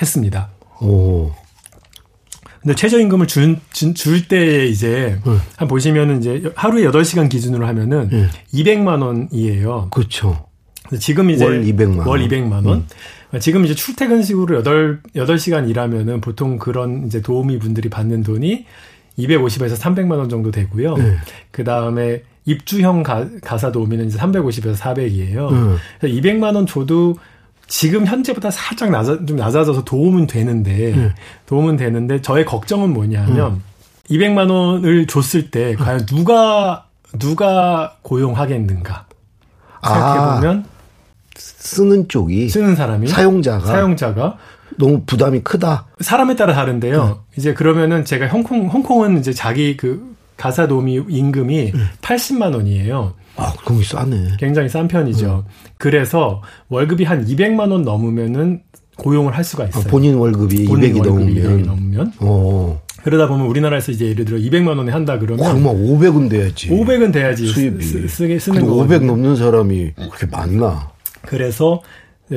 했습니다. 0.00 0.50
오. 0.82 1.32
근데 2.64 2.74
최저임금을 2.76 3.26
줄 3.26 3.58
때 4.26 4.66
이제 4.66 5.20
네. 5.22 5.32
한 5.56 5.68
보시면은 5.68 6.18
이제 6.18 6.50
하루에 6.56 6.84
8시간 6.84 7.28
기준으로 7.28 7.66
하면은 7.66 8.08
네. 8.08 8.28
200만 8.54 9.02
원이에요. 9.02 9.88
그렇죠. 9.90 10.46
지금 10.98 11.28
이제 11.30 11.44
월 11.44 11.62
200만 11.62 11.98
원. 11.98 12.08
월 12.08 12.20
200만 12.26 12.66
원. 12.66 12.86
음. 13.32 13.38
지금 13.40 13.66
이제 13.66 13.74
출퇴근식으로 13.74 14.62
8 14.62 15.00
8시간 15.14 15.68
일하면은 15.68 16.22
보통 16.22 16.58
그런 16.58 17.04
이제 17.06 17.20
도우미 17.20 17.58
분들이 17.58 17.90
받는 17.90 18.22
돈이 18.22 18.64
250에서 19.18 19.76
300만 19.76 20.12
원 20.12 20.30
정도 20.30 20.50
되고요. 20.50 20.96
네. 20.96 21.16
그다음에 21.50 22.22
입주형 22.46 23.02
가, 23.02 23.26
사 23.58 23.72
도우미는 23.72 24.06
이제 24.06 24.18
350에서 24.18 24.76
400이에요. 24.76 25.50
음. 25.52 25.76
200만 26.02 26.54
원 26.54 26.66
줘도 26.66 27.16
지금 27.74 28.06
현재보다 28.06 28.52
살짝 28.52 28.92
낮아, 28.92 29.26
좀 29.26 29.36
낮아져서 29.36 29.82
도움은 29.82 30.28
되는데, 30.28 30.94
네. 30.94 31.14
도움은 31.46 31.76
되는데, 31.76 32.22
저의 32.22 32.44
걱정은 32.44 32.92
뭐냐면, 32.92 33.54
음. 33.54 33.62
200만 34.08 34.48
원을 34.48 35.08
줬을 35.08 35.50
때, 35.50 35.74
과연 35.74 36.06
누가, 36.06 36.86
누가 37.18 37.96
고용하겠는가. 38.02 39.06
생각해 39.82 40.36
보면, 40.36 40.58
아, 40.60 41.30
쓰는 41.34 42.06
쪽이. 42.06 42.48
쓰는 42.48 42.76
사람이. 42.76 43.08
사용자가. 43.08 43.66
사용자가. 43.66 44.38
너무 44.78 45.02
부담이 45.04 45.40
크다. 45.40 45.86
사람에 45.98 46.36
따라 46.36 46.54
다른데요. 46.54 47.04
네. 47.04 47.14
이제 47.36 47.54
그러면은 47.54 48.04
제가 48.04 48.28
홍콩, 48.28 48.68
홍콩은 48.68 49.18
이제 49.18 49.32
자기 49.32 49.76
그 49.76 50.14
가사 50.36 50.68
도우미 50.68 51.06
임금이 51.08 51.72
네. 51.72 51.80
80만 52.02 52.54
원이에요. 52.54 53.14
아, 53.36 53.52
그럼 53.64 53.82
싸네. 53.82 54.36
굉장히 54.38 54.68
싼 54.68 54.88
편이죠. 54.88 55.44
음. 55.46 55.50
그래서 55.78 56.42
월급이 56.68 57.04
한 57.04 57.24
200만 57.26 57.70
원 57.72 57.82
넘으면은 57.82 58.62
고용을 58.96 59.36
할 59.36 59.42
수가 59.42 59.66
있어요. 59.66 59.84
아, 59.84 59.90
본인 59.90 60.14
월급이 60.14 60.64
본인 60.66 60.94
200이 60.94 60.98
월급이 61.08 61.34
넘으면. 61.40 61.62
200이 61.62 61.66
넘으면. 61.66 62.12
오. 62.20 62.78
그러다 63.02 63.28
보면 63.28 63.46
우리나라에서 63.46 63.92
이제 63.92 64.06
예를 64.06 64.24
들어 64.24 64.38
200만 64.38 64.78
원에 64.78 64.90
한다 64.90 65.18
그러면 65.18 65.44
그러면 65.44 65.76
500은 65.76 66.30
돼야지. 66.30 66.70
500은 66.70 67.12
돼야지. 67.12 67.46
수입이. 67.46 67.84
쓰, 67.84 68.08
쓰, 68.08 68.38
쓰는 68.38 68.64
거. 68.64 68.72
500 68.76 69.04
넘는 69.04 69.36
사람이 69.36 69.92
그렇게 69.94 70.26
많나? 70.26 70.90
그래서 71.22 71.82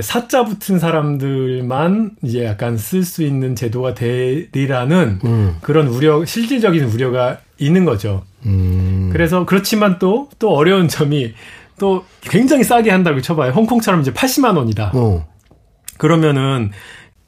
사자 0.02 0.44
붙은 0.44 0.80
사람들만 0.80 2.18
이제 2.24 2.44
약간 2.44 2.78
쓸 2.78 3.04
수 3.04 3.24
있는 3.24 3.56
제도가 3.56 3.94
되리라는 3.94 5.20
음. 5.24 5.56
그런 5.62 5.88
우려, 5.88 6.26
실질적인 6.26 6.84
우려가 6.84 7.40
있는 7.58 7.86
거죠. 7.86 8.24
음. 8.46 9.10
그래서 9.12 9.46
그렇지만 9.46 9.98
또, 9.98 10.30
또 10.40 10.54
어려운 10.54 10.88
점이 10.88 11.34
또 11.80 12.06
굉장히 12.22 12.64
싸게 12.64 12.92
한다고 12.92 13.22
쳐봐요. 13.22 13.52
홍콩처럼 13.52 14.02
이제 14.02 14.12
80만 14.12 14.58
원이다. 14.58 14.92
어. 14.94 15.26
그러면은 15.98 16.72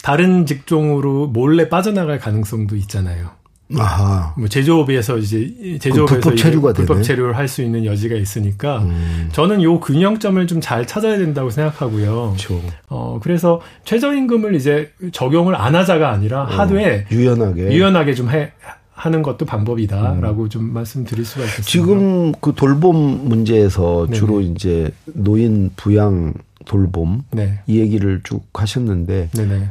다른 0.03 0.45
직종으로 0.45 1.27
몰래 1.27 1.69
빠져나갈 1.69 2.19
가능성도 2.19 2.75
있잖아요. 2.75 3.31
아하. 3.77 4.33
뭐 4.37 4.47
제조업에서 4.47 5.17
이제 5.17 5.77
제조업에서 5.79 6.05
불법 6.19 6.37
체류가 6.37 6.73
불법 6.73 7.03
체류를 7.03 7.37
할 7.37 7.47
수 7.47 7.61
있는 7.61 7.85
여지가 7.85 8.15
있으니까 8.15 8.79
음. 8.79 9.29
저는 9.31 9.61
요 9.63 9.79
균형점을 9.79 10.45
좀 10.47 10.59
잘 10.61 10.85
찾아야 10.87 11.17
된다고 11.17 11.49
생각하고요. 11.49 12.35
그렇죠. 12.37 12.61
어 12.87 13.19
그래서 13.21 13.61
최저임금을 13.85 14.55
이제 14.55 14.91
적용을 15.11 15.55
안 15.55 15.75
하자가 15.75 16.11
아니라 16.11 16.41
어, 16.43 16.45
하되 16.45 17.05
유연하게 17.11 17.71
유연하게 17.71 18.13
좀 18.13 18.29
해. 18.29 18.51
하는 18.91 19.21
것도 19.21 19.45
방법이다라고 19.45 20.43
음. 20.43 20.49
좀 20.49 20.73
말씀드릴 20.73 21.23
수가 21.23 21.45
있겠습니다. 21.45 21.69
지금 21.71 22.33
그 22.41 22.51
돌봄 22.53 23.29
문제에서 23.29 24.07
네네. 24.07 24.17
주로 24.17 24.41
이제 24.41 24.91
노인 25.05 25.69
부양 25.77 26.33
돌봄 26.65 27.23
네. 27.31 27.59
이 27.65 27.79
얘기를 27.79 28.19
쭉 28.25 28.43
하셨는데 28.53 29.29
네네. 29.31 29.69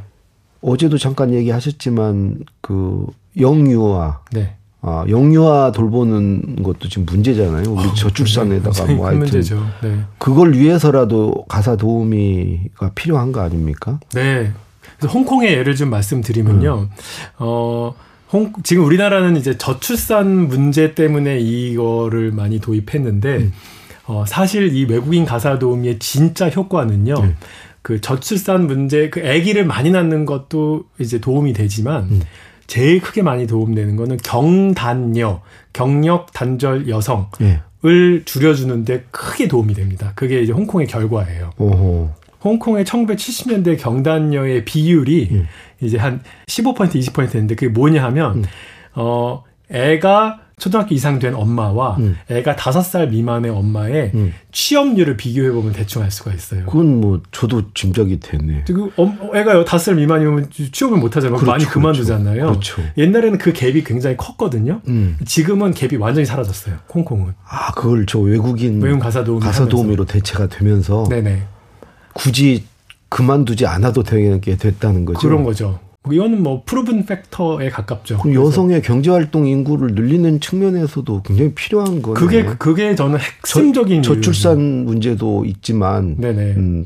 어제도 0.61 0.99
잠깐 0.99 1.33
얘기하셨지만 1.33 2.41
그 2.61 3.07
영유아. 3.39 4.21
네. 4.33 4.55
아, 4.81 5.05
영유아 5.09 5.73
돌보는 5.73 6.63
것도 6.63 6.89
지금 6.89 7.05
문제잖아요. 7.05 7.71
우리 7.71 7.85
어, 7.85 7.95
저출산에다가 7.95 8.87
뭐 8.93 9.07
하여튼 9.07 9.21
문제죠. 9.21 9.67
네. 9.83 10.01
그걸 10.19 10.53
위해서라도 10.53 11.45
가사 11.49 11.77
도우미가 11.77 12.93
필요한 12.95 13.33
거 13.33 13.41
아닙니까? 13.41 13.99
네. 14.15 14.53
그래서 14.99 15.13
홍콩의 15.13 15.53
예를 15.53 15.75
좀 15.75 15.91
말씀드리면요. 15.91 16.75
음. 16.75 16.89
어, 17.39 17.95
홍, 18.33 18.53
지금 18.63 18.85
우리나라는 18.85 19.37
이제 19.37 19.59
저출산 19.59 20.49
문제 20.49 20.95
때문에 20.95 21.39
이거를 21.41 22.31
많이 22.31 22.61
도입했는데 22.61 23.37
음. 23.37 23.53
어, 24.07 24.25
사실 24.27 24.75
이 24.75 24.85
외국인 24.85 25.25
가사 25.25 25.59
도우미의 25.59 25.99
진짜 25.99 26.49
효과는요. 26.49 27.15
음. 27.15 27.37
그 27.83 28.01
저출산 28.01 28.67
문제, 28.67 29.11
그 29.11 29.21
아기를 29.21 29.65
많이 29.65 29.91
낳는 29.91 30.27
것도 30.27 30.85
이제 30.99 31.19
도움이 31.19 31.53
되지만 31.53 32.05
음. 32.05 32.23
제일 32.67 33.01
크게 33.01 33.23
많이 33.23 33.47
도움되는 33.47 33.97
거는 33.97 34.19
경단녀, 34.19 35.41
경력 35.73 36.33
단절 36.33 36.89
여성을 36.89 37.27
예. 37.41 37.63
줄여주는데 38.25 39.07
크게 39.11 39.49
도움이 39.49 39.75
됩니다. 39.75 40.13
그게 40.15 40.43
이제 40.43 40.53
홍콩의 40.53 40.87
결과예요. 40.87 41.51
오호. 41.57 42.11
홍콩의 42.45 42.85
1970년대 42.85 43.81
경단녀의 43.81 44.65
비율이 44.65 45.29
예. 45.33 45.47
이제 45.81 45.97
한 45.97 46.21
15% 46.47 46.75
20%인데 46.75 47.55
그게 47.55 47.69
뭐냐 47.69 48.05
하면 48.05 48.37
음. 48.37 48.45
어 48.95 49.45
애가 49.71 50.41
초등학교 50.59 50.95
이상 50.95 51.19
된 51.19 51.35
엄마와 51.35 51.97
음. 51.99 52.17
애가 52.31 52.57
다섯 52.57 52.83
살 52.83 53.09
미만의 53.09 53.51
엄마의 53.51 54.11
음. 54.15 54.35
취업률을 54.53 55.17
비교해 55.17 55.51
보면 55.51 55.73
대충 55.73 56.03
알 56.03 56.11
수가 56.11 56.33
있어요. 56.33 56.67
그건 56.67 57.01
뭐 57.01 57.21
저도 57.31 57.73
짐작이 57.75 58.21
되네. 58.21 58.65
그 58.67 58.91
애가 59.35 59.65
다섯 59.65 59.85
살 59.87 59.95
미만이면 59.97 60.51
취업을 60.73 60.99
못 60.99 61.17
하잖아요. 61.17 61.37
그렇죠, 61.37 61.51
많이 61.51 61.65
그렇죠. 61.65 61.81
그만두잖아요. 61.81 62.47
그렇죠. 62.47 62.83
옛날에는 62.97 63.39
그 63.39 63.53
갭이 63.53 63.87
굉장히 63.87 64.17
컸거든요. 64.17 64.81
음. 64.89 65.17
지금은 65.25 65.73
ገብ이 65.73 65.97
완전히 65.97 66.27
사라졌어요. 66.27 66.77
콩콩은. 66.87 67.35
아, 67.49 67.73
그걸 67.73 68.07
저 68.07 68.19
외국인 68.19 68.81
외국 68.83 69.01
가사 69.01 69.25
도우미 69.25 69.45
가사 69.45 69.67
도우미로 69.67 70.05
대체가 70.05 70.49
되면서 70.49 71.07
네네. 71.09 71.43
굳이 72.15 72.65
그만두지 73.09 73.67
않아도 73.67 74.03
되게 74.03 74.57
됐다는 74.57 75.05
거죠. 75.05 75.19
그런 75.19 75.45
거죠. 75.45 75.81
이거는 76.13 76.43
뭐 76.43 76.63
프로븐 76.65 77.07
팩터에 77.07 77.71
가깝죠. 77.71 78.19
그럼 78.19 78.35
여성의 78.35 78.83
경제 78.83 79.11
활동 79.11 79.47
인구를 79.47 79.95
늘리는 79.95 80.41
측면에서도 80.41 81.23
굉장히 81.23 81.55
필요한 81.55 82.03
거네요. 82.03 82.15
그게 82.15 82.45
그게 82.45 82.95
저는 82.95 83.19
핵심적인 83.19 84.03
저, 84.03 84.15
저출산 84.15 84.85
문제도 84.85 85.45
있지만 85.45 86.17
네네. 86.19 86.43
음, 86.57 86.85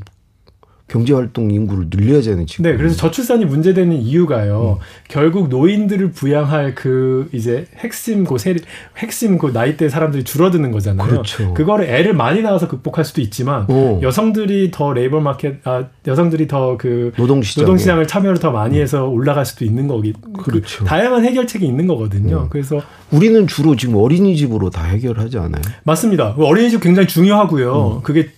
경제활동 0.89 1.49
인구를 1.49 1.87
늘려야 1.89 2.21
되는 2.21 2.45
지금. 2.45 2.63
네, 2.63 2.77
그래서 2.77 2.95
저출산이 2.95 3.45
문제되는 3.45 3.95
이유가요. 3.95 4.79
음. 4.79 4.83
결국 5.07 5.47
노인들을 5.49 6.11
부양할 6.11 6.75
그 6.75 7.29
이제 7.31 7.65
핵심 7.77 8.25
그 8.25 8.37
세, 8.37 8.55
핵심 8.97 9.37
그 9.37 9.47
나이대 9.47 9.89
사람들이 9.89 10.23
줄어드는 10.23 10.71
거잖아요. 10.71 11.07
그렇죠. 11.07 11.53
그거를 11.53 11.85
애를 11.85 12.13
많이 12.13 12.41
낳아서 12.41 12.67
극복할 12.67 13.05
수도 13.05 13.21
있지만 13.21 13.65
오. 13.71 14.01
여성들이 14.01 14.71
더 14.71 14.93
레이버 14.93 15.19
마켓, 15.19 15.65
아 15.65 15.85
여성들이 16.05 16.47
더 16.47 16.77
그 16.77 17.11
노동시장 17.17 17.63
노동시장을 17.63 18.07
참여를 18.07 18.39
더 18.39 18.51
많이 18.51 18.79
해서 18.79 19.07
올라갈 19.07 19.45
수도 19.45 19.63
있는 19.65 19.87
거기. 19.87 20.13
그렇죠. 20.43 20.79
그 20.79 20.85
다양한 20.85 21.23
해결책이 21.23 21.65
있는 21.65 21.87
거거든요. 21.87 22.43
음. 22.43 22.47
그래서 22.49 22.81
우리는 23.11 23.47
주로 23.47 23.75
지금 23.75 23.95
어린이집으로 23.95 24.69
다 24.69 24.83
해결하지 24.83 25.37
않아요? 25.37 25.61
맞습니다. 25.83 26.35
어린이집 26.37 26.81
굉장히 26.81 27.07
중요하고요. 27.07 27.97
음. 27.97 28.03
그게 28.03 28.29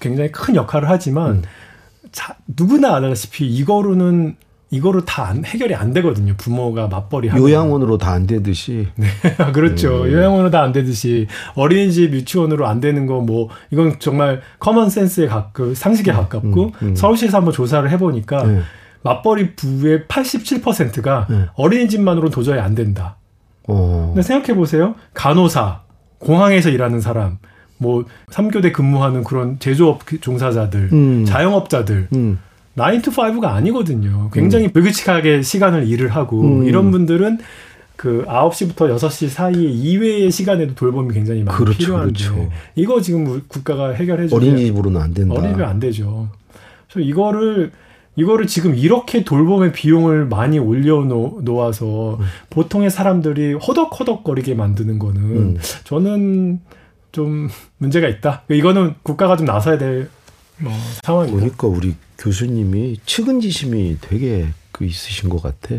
굉장히 0.00 0.30
큰 0.30 0.54
역할을 0.54 0.88
하지만. 0.88 1.42
음. 2.08 2.12
자, 2.12 2.36
누구나 2.56 2.96
알다시피 2.96 3.46
이거로는 3.46 4.36
이거로 4.70 5.06
다 5.06 5.26
안, 5.28 5.46
해결이 5.46 5.74
안 5.74 5.94
되거든요. 5.94 6.34
부모가 6.36 6.88
맞벌이 6.88 7.28
하면. 7.28 7.42
요양원으로 7.42 7.96
다 7.96 8.10
안 8.12 8.26
되듯이. 8.26 8.88
네, 8.96 9.06
그렇죠. 9.54 10.02
음. 10.04 10.12
요양원으로 10.12 10.50
다 10.50 10.60
안 10.62 10.72
되듯이 10.72 11.26
어린이집 11.54 12.12
유치원으로 12.12 12.66
안 12.66 12.80
되는 12.80 13.06
거 13.06 13.20
뭐 13.22 13.48
이건 13.70 13.98
정말 13.98 14.42
common 14.58 14.90
sense에 14.90 15.26
가그 15.26 15.74
상식에 15.74 16.10
음, 16.12 16.16
가깝고 16.16 16.64
음, 16.64 16.72
음. 16.82 16.94
서울시에서 16.94 17.38
한번 17.38 17.54
조사를 17.54 17.88
해보니까 17.90 18.42
네. 18.46 18.60
맞벌이 19.02 19.54
부부의 19.56 20.00
87%가 20.08 21.26
네. 21.30 21.46
어린이집만으로 21.54 22.28
도저히 22.30 22.58
안 22.58 22.74
된다. 22.74 23.16
어. 23.66 24.12
근데 24.14 24.20
생각해 24.22 24.54
보세요. 24.54 24.94
간호사, 25.14 25.82
공항에서 26.18 26.68
일하는 26.68 27.00
사람, 27.00 27.38
뭐 27.78 28.04
3교대 28.30 28.72
근무하는 28.72 29.24
그런 29.24 29.58
제조업 29.58 30.00
종사자들, 30.20 30.90
음. 30.92 31.24
자영업자들. 31.24 32.08
음. 32.14 32.38
9 32.76 33.02
to 33.02 33.12
5가 33.12 33.46
아니거든요. 33.54 34.30
굉장히 34.32 34.66
음. 34.66 34.70
불규칙하게 34.70 35.42
시간을 35.42 35.88
일을 35.88 36.10
하고 36.10 36.40
음. 36.42 36.64
이런 36.64 36.92
분들은 36.92 37.38
그 37.96 38.24
9시부터 38.28 38.96
6시 38.96 39.28
사이에 39.28 39.68
이외의 39.68 40.30
시간에도 40.30 40.76
돌봄이 40.76 41.12
굉장히 41.12 41.42
많이 41.42 41.58
그렇죠, 41.58 41.78
필요한데 41.78 42.12
그렇죠. 42.12 42.50
이거 42.76 43.00
지금 43.00 43.42
국가가 43.48 43.90
해결해 43.90 44.28
주면 44.28 44.40
어린이집으로는 44.40 45.00
안 45.00 45.12
된다. 45.12 45.34
어린이집 45.34 45.62
안 45.62 45.80
되죠. 45.80 46.28
그래서 46.88 47.08
이거를 47.08 47.72
이거를 48.14 48.46
지금 48.46 48.74
이렇게 48.76 49.24
돌봄의 49.24 49.72
비용을 49.72 50.26
많이 50.26 50.58
올려놓아서 50.60 52.18
음. 52.20 52.24
보통의 52.50 52.90
사람들이 52.90 53.54
허덕허덕거리게 53.54 54.54
만드는 54.54 55.00
거는 55.00 55.20
음. 55.22 55.56
저는 55.82 56.60
좀 57.12 57.48
문제가 57.78 58.08
있다. 58.08 58.42
이거는 58.48 58.94
국가가 59.02 59.36
좀 59.36 59.46
나서야 59.46 59.78
될 59.78 60.10
뭐, 60.58 60.72
상황입니다. 61.04 61.40
그러니까 61.40 61.68
우리 61.68 61.94
교수님이 62.18 62.98
측은지심이 63.06 63.98
되게 64.00 64.48
그 64.72 64.84
있으신 64.84 65.28
것 65.28 65.42
같아. 65.42 65.76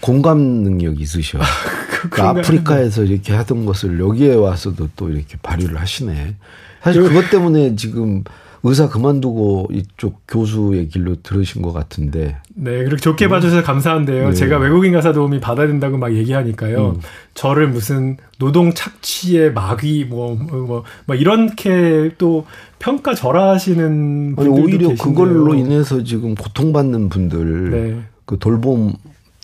공감 0.00 0.38
능력 0.38 1.00
있으셔. 1.00 1.38
그 2.10 2.22
아프리카에서 2.22 3.04
이렇게 3.04 3.32
하던 3.32 3.66
것을 3.66 3.98
여기에 3.98 4.34
와서도 4.34 4.90
또 4.96 5.10
이렇게 5.10 5.36
발휘를 5.42 5.80
하시네. 5.80 6.36
사실 6.82 7.02
그 7.02 7.08
그것 7.08 7.30
때문에 7.30 7.74
지금 7.76 8.22
의사 8.68 8.88
그만두고 8.88 9.68
이쪽 9.72 10.22
교수의 10.26 10.88
길로 10.88 11.14
들으신 11.22 11.62
것 11.62 11.72
같은데. 11.72 12.36
네, 12.54 12.84
그렇게 12.84 12.96
좋게 12.96 13.26
음. 13.26 13.30
봐주셔서 13.30 13.62
감사한데요. 13.62 14.30
네. 14.30 14.34
제가 14.34 14.58
외국인 14.58 14.92
가사 14.92 15.12
도우미 15.12 15.40
받아야 15.40 15.68
된다고 15.68 15.96
막 15.98 16.12
얘기하니까요. 16.12 16.96
음. 16.96 17.00
저를 17.34 17.68
무슨 17.68 18.16
노동 18.38 18.72
착취의 18.74 19.52
마귀 19.52 20.06
뭐, 20.06 20.34
뭐, 20.34 20.58
뭐, 20.62 20.84
뭐 21.06 21.14
이렇게 21.14 22.10
또 22.18 22.44
평가 22.80 23.14
절하하시는 23.14 24.34
분들도 24.34 24.56
아니, 24.56 24.64
오히려 24.64 24.88
계신데요. 24.88 24.96
그걸로 24.96 25.54
인해서 25.54 26.02
지금 26.02 26.34
고통받는 26.34 27.08
분들, 27.08 27.70
네. 27.70 28.00
그 28.24 28.38
돌봄 28.38 28.94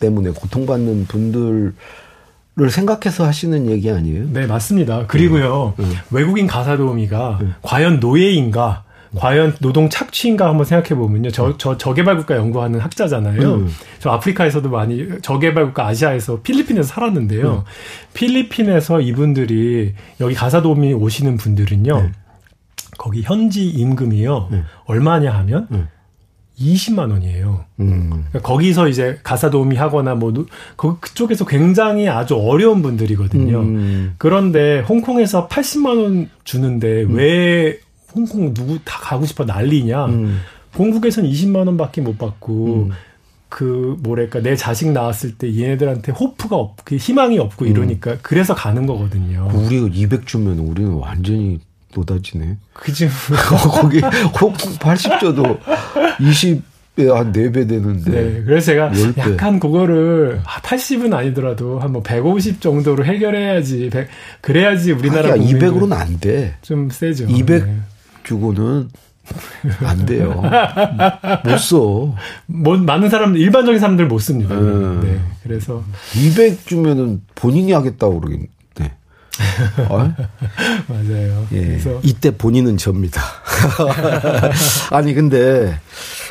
때문에 0.01 0.31
고통받는 0.31 1.07
분들 1.07 1.75
를 2.55 2.69
생각해서 2.69 3.25
하시는 3.25 3.71
얘기 3.71 3.91
아니에요? 3.91 4.27
네, 4.31 4.47
맞습니다. 4.47 5.07
그리고요, 5.07 5.73
음. 5.79 5.91
외국인 6.11 6.47
가사 6.47 6.77
도우미가 6.77 7.39
음. 7.41 7.55
과연 7.63 7.99
노예인가, 7.99 8.85
과연 9.15 9.57
노동 9.61 9.91
착취인가 9.91 10.49
한번 10.49 10.65
생각해 10.65 10.95
보면요. 10.95 11.31
저, 11.31 11.57
저 11.59 11.77
저개발 11.77 12.17
국가 12.17 12.37
연구하는 12.37 12.81
학자잖아요. 12.81 13.55
음. 13.55 13.69
저 13.99 14.11
아프리카에서도 14.11 14.69
많이 14.71 15.07
저개발 15.21 15.67
국가 15.67 15.87
아시아에서 15.87 16.41
필리핀에서 16.41 16.89
살았는데요. 16.89 17.53
음. 17.53 17.61
필리핀에서 18.15 19.01
이분들이 19.01 19.95
여기 20.21 20.35
가사도우미 20.35 20.95
오시는 20.95 21.37
분들은요. 21.37 22.01
네. 22.01 22.13
거기 22.99 23.23
현지 23.23 23.69
임금이요. 23.69 24.49
네. 24.51 24.63
얼마냐 24.87 25.31
하면 25.33 25.67
네. 25.71 25.85
20만 26.59 27.11
원이에요. 27.11 27.65
음. 27.81 28.09
그러니까 28.09 28.41
거기서 28.41 28.89
이제 28.89 29.19
가사 29.23 29.51
도우미 29.51 29.77
하거나 29.77 30.15
뭐 30.15 30.33
그쪽에서 30.77 31.45
굉장히 31.45 32.09
아주 32.09 32.37
어려운 32.37 32.83
분들이거든요. 32.83 33.59
음. 33.61 34.15
그런데 34.19 34.81
홍콩에서 34.81 35.49
80만 35.49 36.03
원 36.03 36.31
주는데 36.45 37.05
음. 37.05 37.15
왜 37.15 37.79
홍콩 38.15 38.53
누구 38.55 38.79
다 38.85 38.99
가고 39.01 39.25
싶어 39.27 39.45
난리냐. 39.45 40.07
음. 40.07 40.41
본국에선 40.73 41.25
20만 41.25 41.67
원밖에 41.67 42.01
못 42.01 42.17
받고 42.19 42.87
음. 42.89 42.91
그 43.49 43.97
뭐랄까 44.01 44.41
내 44.41 44.57
자식 44.57 44.91
나왔을 44.91 45.37
때 45.37 45.55
얘네들한테 45.55 46.13
호프가 46.13 46.57
없, 46.57 46.85
그 46.85 46.97
희망이 46.97 47.39
없고 47.39 47.67
음. 47.67 47.71
이러니까 47.71 48.13
음. 48.13 48.19
그래서 48.23 48.55
가는 48.55 48.87
거거든요. 48.87 49.51
우리가 49.53 49.89
200 49.93 50.27
주면 50.27 50.59
우리는 50.59 50.91
완전히 50.95 51.61
노다지네. 51.95 52.57
그죠. 52.73 53.07
거기 53.71 54.01
홍콩 54.01 54.55
80조도 54.79 55.59
20 56.21 56.63
한 56.97 57.33
4배 57.33 57.69
되는데. 57.69 58.11
네. 58.11 58.43
그래서 58.45 58.67
제가 58.67 58.91
10배. 58.91 59.19
약간 59.33 59.59
그거를 59.61 60.41
80은 60.45 61.13
아, 61.15 61.19
아니더라도 61.19 61.79
한 61.81 61.93
뭐 61.93 62.03
150 62.03 62.61
정도로 62.63 63.05
해결해야지. 63.05 63.91
100, 63.91 64.09
그래야지 64.41 64.93
우리나라. 64.93 65.35
200으로는 65.37 65.93
안 65.93 66.19
돼. 66.21 66.55
좀 66.63 66.89
세죠. 66.91 67.25
200 67.29 67.67
네. 67.67 67.77
주고는 68.25 68.89
안 69.85 70.05
돼요. 70.07 70.43
못 71.45 71.57
써. 71.59 72.15
뭐, 72.47 72.77
많은 72.77 73.09
사람, 73.09 73.37
일반적인 73.37 73.79
사람들 73.81 74.07
못 74.09 74.19
씁니다. 74.19 74.55
음. 74.55 75.01
네. 75.03 75.21
그래서. 75.43 75.83
200 76.17 76.67
주면은 76.67 77.23
본인이 77.35 77.73
하겠다고 77.73 78.21
그러겠네. 78.21 78.49
어? 79.89 79.97
맞아요. 80.89 81.47
예. 81.53 81.67
그래서. 81.67 82.01
이때 82.03 82.31
본인은 82.37 82.77
접니다. 82.77 83.23
아니, 84.91 85.15
근데 85.15 85.79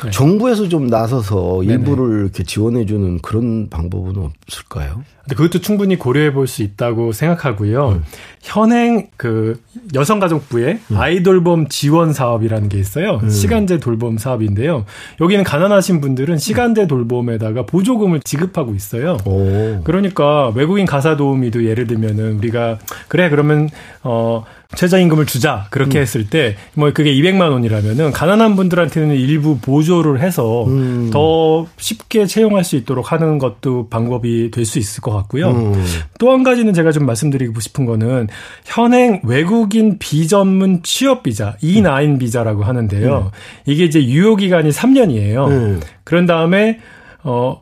네. 0.04 0.10
정부에서 0.10 0.68
좀 0.68 0.86
나서서 0.86 1.62
일부를 1.64 2.20
이렇게 2.20 2.42
지원해주는 2.44 3.20
그런 3.22 3.68
방법은 3.70 4.14
없을까요? 4.46 5.02
근데 5.24 5.36
그것도 5.36 5.60
충분히 5.60 5.96
고려해 5.96 6.32
볼 6.32 6.46
수 6.46 6.62
있다고 6.62 7.12
생각하고요. 7.12 7.88
음. 7.90 8.04
현행 8.42 9.06
그 9.16 9.60
여성가족부의 9.94 10.80
음. 10.90 10.96
아이돌봄 10.96 11.68
지원 11.68 12.12
사업이라는 12.12 12.68
게 12.68 12.78
있어요. 12.78 13.20
음. 13.22 13.30
시간제 13.30 13.78
돌봄 13.78 14.18
사업인데요. 14.18 14.84
여기는 15.20 15.44
가난하신 15.44 16.00
분들은 16.00 16.38
시간제 16.38 16.88
돌봄에다가 16.88 17.64
보조금을 17.64 18.20
지급하고 18.20 18.74
있어요. 18.74 19.16
오. 19.24 19.80
그러니까 19.84 20.48
외국인 20.56 20.86
가사 20.86 21.16
도우미도 21.16 21.64
예를 21.64 21.86
들면은 21.86 22.38
우리가 22.38 22.78
그래 23.06 23.30
그러면 23.30 23.70
어 24.02 24.44
최저임금을 24.76 25.26
주자 25.26 25.66
그렇게 25.70 25.98
음. 25.98 26.02
했을 26.02 26.28
때 26.28 26.56
뭐 26.74 26.90
그게 26.92 27.12
200만 27.14 27.50
원이라면은 27.52 28.12
가난한 28.12 28.56
분들한테는 28.56 29.14
일부 29.14 29.58
보조를 29.58 30.20
해서 30.20 30.64
음. 30.66 31.10
더 31.12 31.66
쉽게 31.76 32.26
채용할 32.26 32.64
수 32.64 32.76
있도록 32.76 33.12
하는 33.12 33.38
것도 33.38 33.88
방법이 33.88 34.50
될 34.50 34.64
수 34.64 34.78
있을 34.78 35.00
것 35.02 35.10
같고요. 35.10 35.50
음. 35.50 35.84
또한 36.18 36.42
가지는 36.44 36.72
제가 36.72 36.92
좀 36.92 37.04
말씀드리고 37.04 37.60
싶은 37.60 37.84
거는 37.84 38.28
현행 38.64 39.20
외국인 39.24 39.98
비전문 39.98 40.82
취업 40.82 41.24
비자 41.24 41.56
E9 41.62 42.18
비자라고 42.20 42.62
하는데요. 42.62 43.30
음. 43.32 43.38
이게 43.66 43.84
이제 43.84 44.02
유효 44.04 44.36
기간이 44.36 44.70
3년이에요. 44.70 45.48
음. 45.48 45.80
그런 46.04 46.26
다음에 46.26 46.78
어 47.24 47.60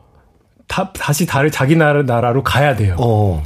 다, 0.67 0.91
다시 0.93 1.25
다를 1.25 1.51
자기 1.51 1.75
나라, 1.75 2.03
나라로 2.03 2.43
가야 2.43 2.75
돼요. 2.75 2.95
어. 2.99 3.43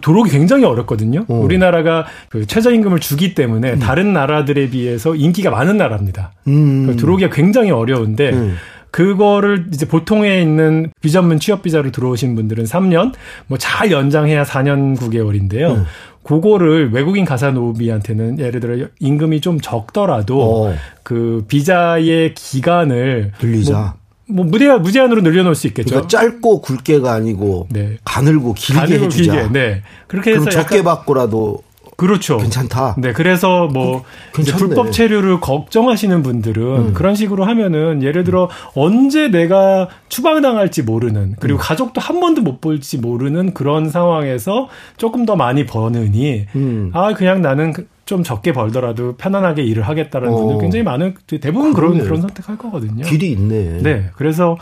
들어오기 0.00 0.30
굉장히 0.30 0.64
어렵거든요. 0.64 1.24
어. 1.28 1.34
우리나라가 1.34 2.06
그 2.28 2.46
최저임금을 2.46 3.00
주기 3.00 3.34
때문에 3.34 3.74
음. 3.74 3.78
다른 3.78 4.12
나라들에 4.12 4.70
비해서 4.70 5.14
인기가 5.14 5.50
많은 5.50 5.76
나라입니다. 5.76 6.32
음. 6.48 6.96
들어오기가 6.96 7.30
굉장히 7.34 7.70
어려운데 7.70 8.30
음. 8.30 8.56
그거를 8.90 9.66
이제 9.72 9.86
보통에 9.86 10.40
있는 10.40 10.90
비전문 11.02 11.38
취업 11.38 11.62
비자로 11.62 11.90
들어오신 11.92 12.34
분들은 12.34 12.64
3년, 12.64 13.12
뭐 13.46 13.58
잘 13.58 13.92
연장해야 13.92 14.44
4년 14.44 14.96
9개월인데요. 14.96 15.76
음. 15.76 15.84
그거를 16.22 16.92
외국인 16.92 17.24
가사 17.24 17.50
노비한테는 17.50 18.38
예를 18.38 18.60
들어 18.60 18.86
임금이 18.98 19.40
좀 19.40 19.60
적더라도 19.60 20.66
어. 20.66 20.74
그 21.02 21.44
비자의 21.48 22.34
기간을 22.34 23.32
늘리자. 23.40 23.72
뭐 23.72 23.92
뭐 24.28 24.44
무제한 24.44 24.82
무제한으로 24.82 25.22
늘려놓을 25.22 25.54
수 25.54 25.66
있겠죠. 25.68 25.88
그러니까 25.88 26.08
짧고 26.08 26.60
굵게가 26.60 27.12
아니고 27.12 27.68
네. 27.70 27.96
가늘고 28.04 28.54
길게 28.54 28.80
가늘고 28.80 29.04
해주자. 29.06 29.32
길게. 29.32 29.52
네. 29.52 29.82
그렇게 30.06 30.32
해서 30.32 30.48
적게 30.48 30.82
받고라도 30.82 31.62
그렇죠. 31.98 32.36
괜찮다. 32.36 32.94
네, 32.98 33.12
그래서 33.12 33.66
뭐 33.66 34.04
그, 34.32 34.44
불법 34.44 34.92
체류를 34.92 35.40
걱정하시는 35.40 36.22
분들은 36.22 36.62
음. 36.62 36.94
그런 36.94 37.16
식으로 37.16 37.44
하면은 37.44 38.04
예를 38.04 38.22
들어 38.22 38.48
언제 38.74 39.28
내가 39.32 39.88
추방당할지 40.08 40.82
모르는 40.82 41.34
그리고 41.40 41.58
음. 41.58 41.60
가족도 41.60 42.00
한 42.00 42.20
번도 42.20 42.42
못 42.42 42.60
볼지 42.60 42.98
모르는 42.98 43.52
그런 43.52 43.90
상황에서 43.90 44.68
조금 44.96 45.26
더 45.26 45.34
많이 45.34 45.66
버느니 45.66 46.46
음. 46.54 46.92
아 46.94 47.14
그냥 47.14 47.42
나는 47.42 47.72
그 47.72 47.88
좀 48.08 48.22
적게 48.22 48.52
벌더라도 48.54 49.16
편안하게 49.16 49.62
일을 49.64 49.82
하겠다는 49.82 50.30
어. 50.30 50.36
분들 50.36 50.58
굉장히 50.62 50.82
많은 50.82 51.14
대부분 51.26 51.74
그러네. 51.74 51.98
그런 51.98 52.04
그런 52.06 52.20
선택할 52.22 52.56
거거든요. 52.56 53.04
길이 53.04 53.32
있네. 53.32 53.82
네, 53.82 54.10
그래서 54.16 54.56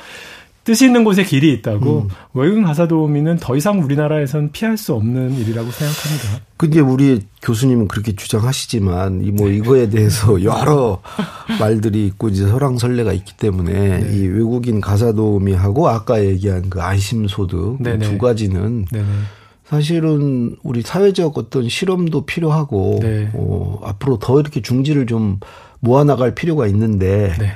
뜻이 0.64 0.87
있는 0.87 1.04
곳에 1.04 1.22
길이 1.22 1.52
있다고 1.52 2.00
음. 2.00 2.09
외국인 2.35 2.64
가사 2.64 2.88
도우미는 2.88 3.37
더 3.37 3.54
이상 3.54 3.80
우리나라에선 3.80 4.50
피할 4.50 4.76
수 4.76 4.94
없는 4.94 5.35
일이라고 5.35 5.70
생각합니다. 5.70 6.44
근데 6.56 6.80
우리 6.80 7.20
교수님은 7.40 7.87
그렇게 7.87 8.16
주장하시지만 8.16 9.22
이뭐 9.22 9.48
네. 9.48 9.54
이거에 9.54 9.88
대해서 9.88 10.42
여러 10.42 11.00
말들이 11.61 12.04
있고 12.09 12.30
이제 12.30 12.48
설랑설레가 12.48 13.12
있기 13.12 13.37
때문에 13.37 14.00
네. 14.00 14.12
이 14.12 14.26
외국인 14.26 14.80
가사 14.80 15.12
도우미하고 15.12 15.88
아까 15.88 16.24
얘기한 16.24 16.68
그 16.68 16.82
안심 16.82 17.28
소득 17.28 17.78
두 18.00 18.18
가지는 18.18 18.87
네네. 18.87 19.06
사실은 19.66 20.57
우리 20.62 20.83
사회적 20.83 21.37
어떤 21.37 21.68
실험도 21.68 22.24
필요하고 22.24 23.00
네. 23.02 23.31
어, 23.35 23.81
앞으로 23.83 24.18
더 24.18 24.40
이렇게 24.40 24.62
중지를 24.62 25.07
좀 25.07 25.40
모아나갈 25.81 26.35
필요가 26.35 26.66
있는데 26.68 27.35
네. 27.38 27.50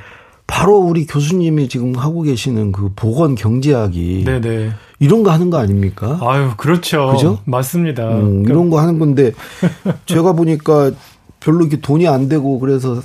바로 0.47 0.79
우리 0.79 1.07
교수님이 1.07 1.69
지금 1.69 1.95
하고 1.95 2.23
계시는 2.23 2.73
그 2.73 2.91
보건 2.97 3.37
경제학이 3.37 4.25
네네. 4.25 4.41
네. 4.41 4.71
이런 4.99 5.23
거 5.23 5.31
하는 5.31 5.51
거 5.51 5.59
아닙니까? 5.59 6.19
아유 6.21 6.51
그렇죠. 6.57 7.13
그죠? 7.13 7.39
맞습니다. 7.45 8.09
음, 8.17 8.45
이런 8.45 8.71
거 8.71 8.81
하는 8.81 8.99
건데 8.99 9.33
제가 10.07 10.33
보니까 10.33 10.91
별로 11.39 11.61
이렇게 11.61 11.81
돈이 11.81 12.09
안 12.09 12.29
되고 12.29 12.59
그래서 12.59 13.01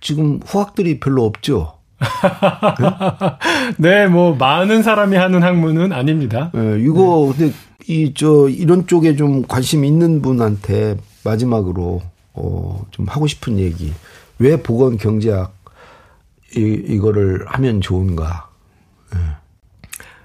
지금 0.00 0.40
후학들이 0.44 0.98
별로 0.98 1.24
없죠. 1.24 1.74
네, 3.78 4.06
뭐 4.06 4.34
많은 4.34 4.82
사람이 4.82 5.16
하는 5.16 5.42
학문은 5.42 5.92
아닙니다. 5.92 6.50
네, 6.54 6.78
이거 6.80 7.32
네. 7.36 7.38
근데 7.46 7.54
이 7.86 8.12
저 8.14 8.48
이런 8.48 8.86
쪽에 8.86 9.16
좀 9.16 9.42
관심 9.46 9.84
있는 9.84 10.22
분한테 10.22 10.96
마지막으로 11.24 12.02
어좀 12.32 13.06
하고 13.08 13.26
싶은 13.26 13.58
얘기. 13.58 13.92
왜 14.38 14.62
보건 14.62 14.96
경제학 14.96 15.54
이 16.56 16.60
이거를 16.60 17.44
하면 17.46 17.80
좋은가? 17.80 18.48
네. 19.12 19.18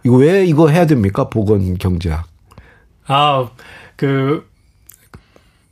이거 0.04 0.16
왜 0.18 0.46
이거 0.46 0.70
해야 0.70 0.86
됩니까? 0.86 1.30
보건 1.30 1.78
경제학. 1.78 2.26
아, 3.08 3.50
그 3.96 4.48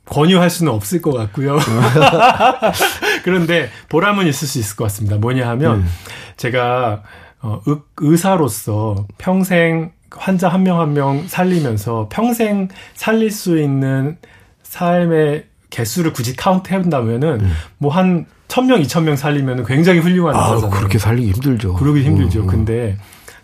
권유할 0.06 0.50
수는 0.50 0.72
없을 0.72 1.00
것 1.00 1.12
같고요. 1.12 1.58
그런데 3.24 3.70
보람은 3.88 4.26
있을 4.26 4.46
수 4.46 4.58
있을 4.58 4.76
것 4.76 4.84
같습니다. 4.84 5.16
뭐냐 5.16 5.48
하면 5.48 5.80
음. 5.80 5.88
제가 6.36 7.02
어, 7.40 7.60
의, 7.66 7.76
의사로서 7.96 9.06
평생 9.18 9.92
환자 10.10 10.48
한 10.48 10.62
명 10.62 10.78
한 10.78 10.92
명 10.94 11.26
살리면서 11.26 12.08
평생 12.12 12.68
살릴 12.94 13.30
수 13.30 13.58
있는 13.58 14.18
삶의 14.62 15.46
개수를 15.70 16.12
굳이 16.12 16.36
카운트 16.36 16.72
해본다면은 16.72 17.40
음. 17.40 17.52
뭐한 17.78 18.26
천명 18.46 18.80
이천 18.80 19.04
명 19.04 19.16
살리면 19.16 19.64
굉장히 19.64 19.98
훌륭한 20.00 20.36
아, 20.36 20.48
의사잖아요. 20.50 20.70
그렇게 20.78 20.98
살리기 20.98 21.32
힘들죠. 21.32 21.74
그러기 21.74 22.02
힘들죠. 22.04 22.40
음, 22.40 22.44
음. 22.44 22.46
근데 22.46 22.98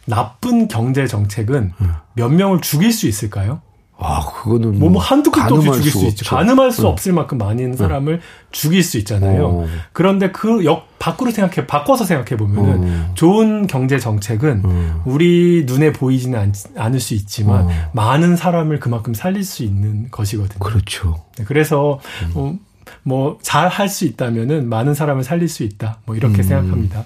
나쁜 0.06 0.68
경제 0.68 1.06
정책은 1.06 1.72
음. 1.80 1.92
몇 2.14 2.28
명을 2.28 2.60
죽일 2.60 2.92
수 2.92 3.08
있을까요? 3.08 3.62
아, 4.00 4.24
그거는 4.24 4.78
뭐, 4.78 4.88
뭐 4.90 5.00
한도 5.02 5.30
끝도 5.30 5.56
없이 5.56 5.70
죽일 5.70 5.92
수, 5.92 5.98
수 6.00 6.06
있죠. 6.06 6.24
가늠할 6.34 6.72
수 6.72 6.82
응. 6.82 6.86
없을 6.88 7.12
만큼 7.12 7.38
많은 7.38 7.76
사람을 7.76 8.14
응. 8.14 8.20
죽일 8.50 8.82
수 8.82 8.98
있잖아요. 8.98 9.46
어. 9.46 9.66
그런데 9.92 10.30
그 10.30 10.64
역 10.64 10.88
밖으로 10.98 11.30
생각해 11.30 11.66
바꿔서 11.66 12.04
생각해 12.04 12.36
보면은 12.36 12.88
어. 12.88 13.10
좋은 13.14 13.66
경제 13.66 13.98
정책은 13.98 14.62
어. 14.64 15.02
우리 15.06 15.64
눈에 15.66 15.92
보이지는 15.92 16.38
않, 16.38 16.52
않을 16.76 17.00
수 17.00 17.14
있지만 17.14 17.64
어. 17.64 17.70
많은 17.92 18.36
사람을 18.36 18.80
그만큼 18.80 19.14
살릴 19.14 19.44
수 19.44 19.62
있는 19.62 20.08
것이거든요. 20.10 20.58
그렇죠. 20.58 21.24
네, 21.36 21.44
그래서 21.44 22.00
음. 22.24 22.32
어, 22.34 22.54
뭐잘 23.02 23.68
할 23.68 23.88
수 23.88 24.04
있다면은 24.04 24.68
많은 24.68 24.94
사람을 24.94 25.24
살릴 25.24 25.48
수 25.48 25.62
있다. 25.62 25.98
뭐 26.06 26.16
이렇게 26.16 26.38
음. 26.38 26.42
생각합니다. 26.42 27.04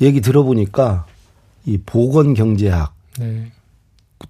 얘기 0.00 0.20
들어보니까 0.20 1.06
이 1.64 1.78
보건 1.84 2.34
경제학 2.34 2.94
네. 3.18 3.50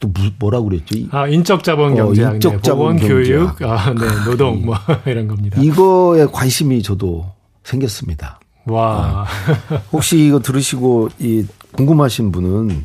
또 0.00 0.12
뭐라고 0.38 0.68
그랬죠? 0.68 0.96
아 1.10 1.26
인적 1.28 1.62
자본 1.64 1.94
경제, 1.94 2.24
어, 2.24 2.34
인적 2.34 2.62
자본 2.62 2.96
네, 2.96 3.06
교육, 3.08 3.60
아, 3.62 3.92
네, 3.94 4.06
노동 4.24 4.64
뭐 4.66 4.76
이런 5.06 5.28
겁니다. 5.28 5.60
이거에 5.60 6.26
관심이 6.26 6.82
저도 6.82 7.26
생겼습니다. 7.64 8.40
와. 8.66 9.26
아, 9.26 9.76
혹시 9.92 10.18
이거 10.26 10.40
들으시고 10.40 11.08
이 11.18 11.44
궁금하신 11.72 12.32
분은 12.32 12.84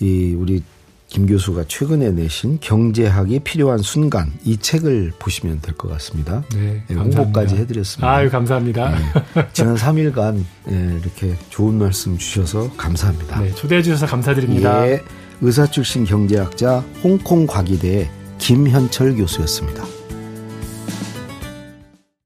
이 0.00 0.34
우리 0.38 0.62
김 1.08 1.26
교수가 1.26 1.64
최근에 1.68 2.10
내신 2.10 2.58
경제학이 2.60 3.38
필요한 3.40 3.78
순간 3.78 4.30
이 4.44 4.58
책을 4.58 5.12
보시면 5.18 5.60
될 5.62 5.74
것 5.74 5.88
같습니다. 5.92 6.42
네, 6.52 6.82
네 6.86 6.94
홍보까지 6.94 7.56
해드렸습니다. 7.56 8.12
아유 8.12 8.28
감사합니다. 8.30 8.90
네, 8.90 9.48
지난 9.54 9.74
3일간 9.76 10.44
네, 10.66 10.98
이렇게 11.00 11.34
좋은 11.48 11.78
말씀 11.78 12.18
주셔서 12.18 12.70
감사합니다. 12.76 13.40
네, 13.40 13.54
초대해 13.54 13.80
주셔서 13.82 14.04
감사드립니다. 14.06 14.86
예. 14.88 15.02
의사 15.40 15.66
출신 15.66 16.04
경제학자 16.04 16.80
홍콩 17.02 17.46
과기대 17.46 18.10
김현철 18.38 19.14
교수였습니다. 19.14 19.97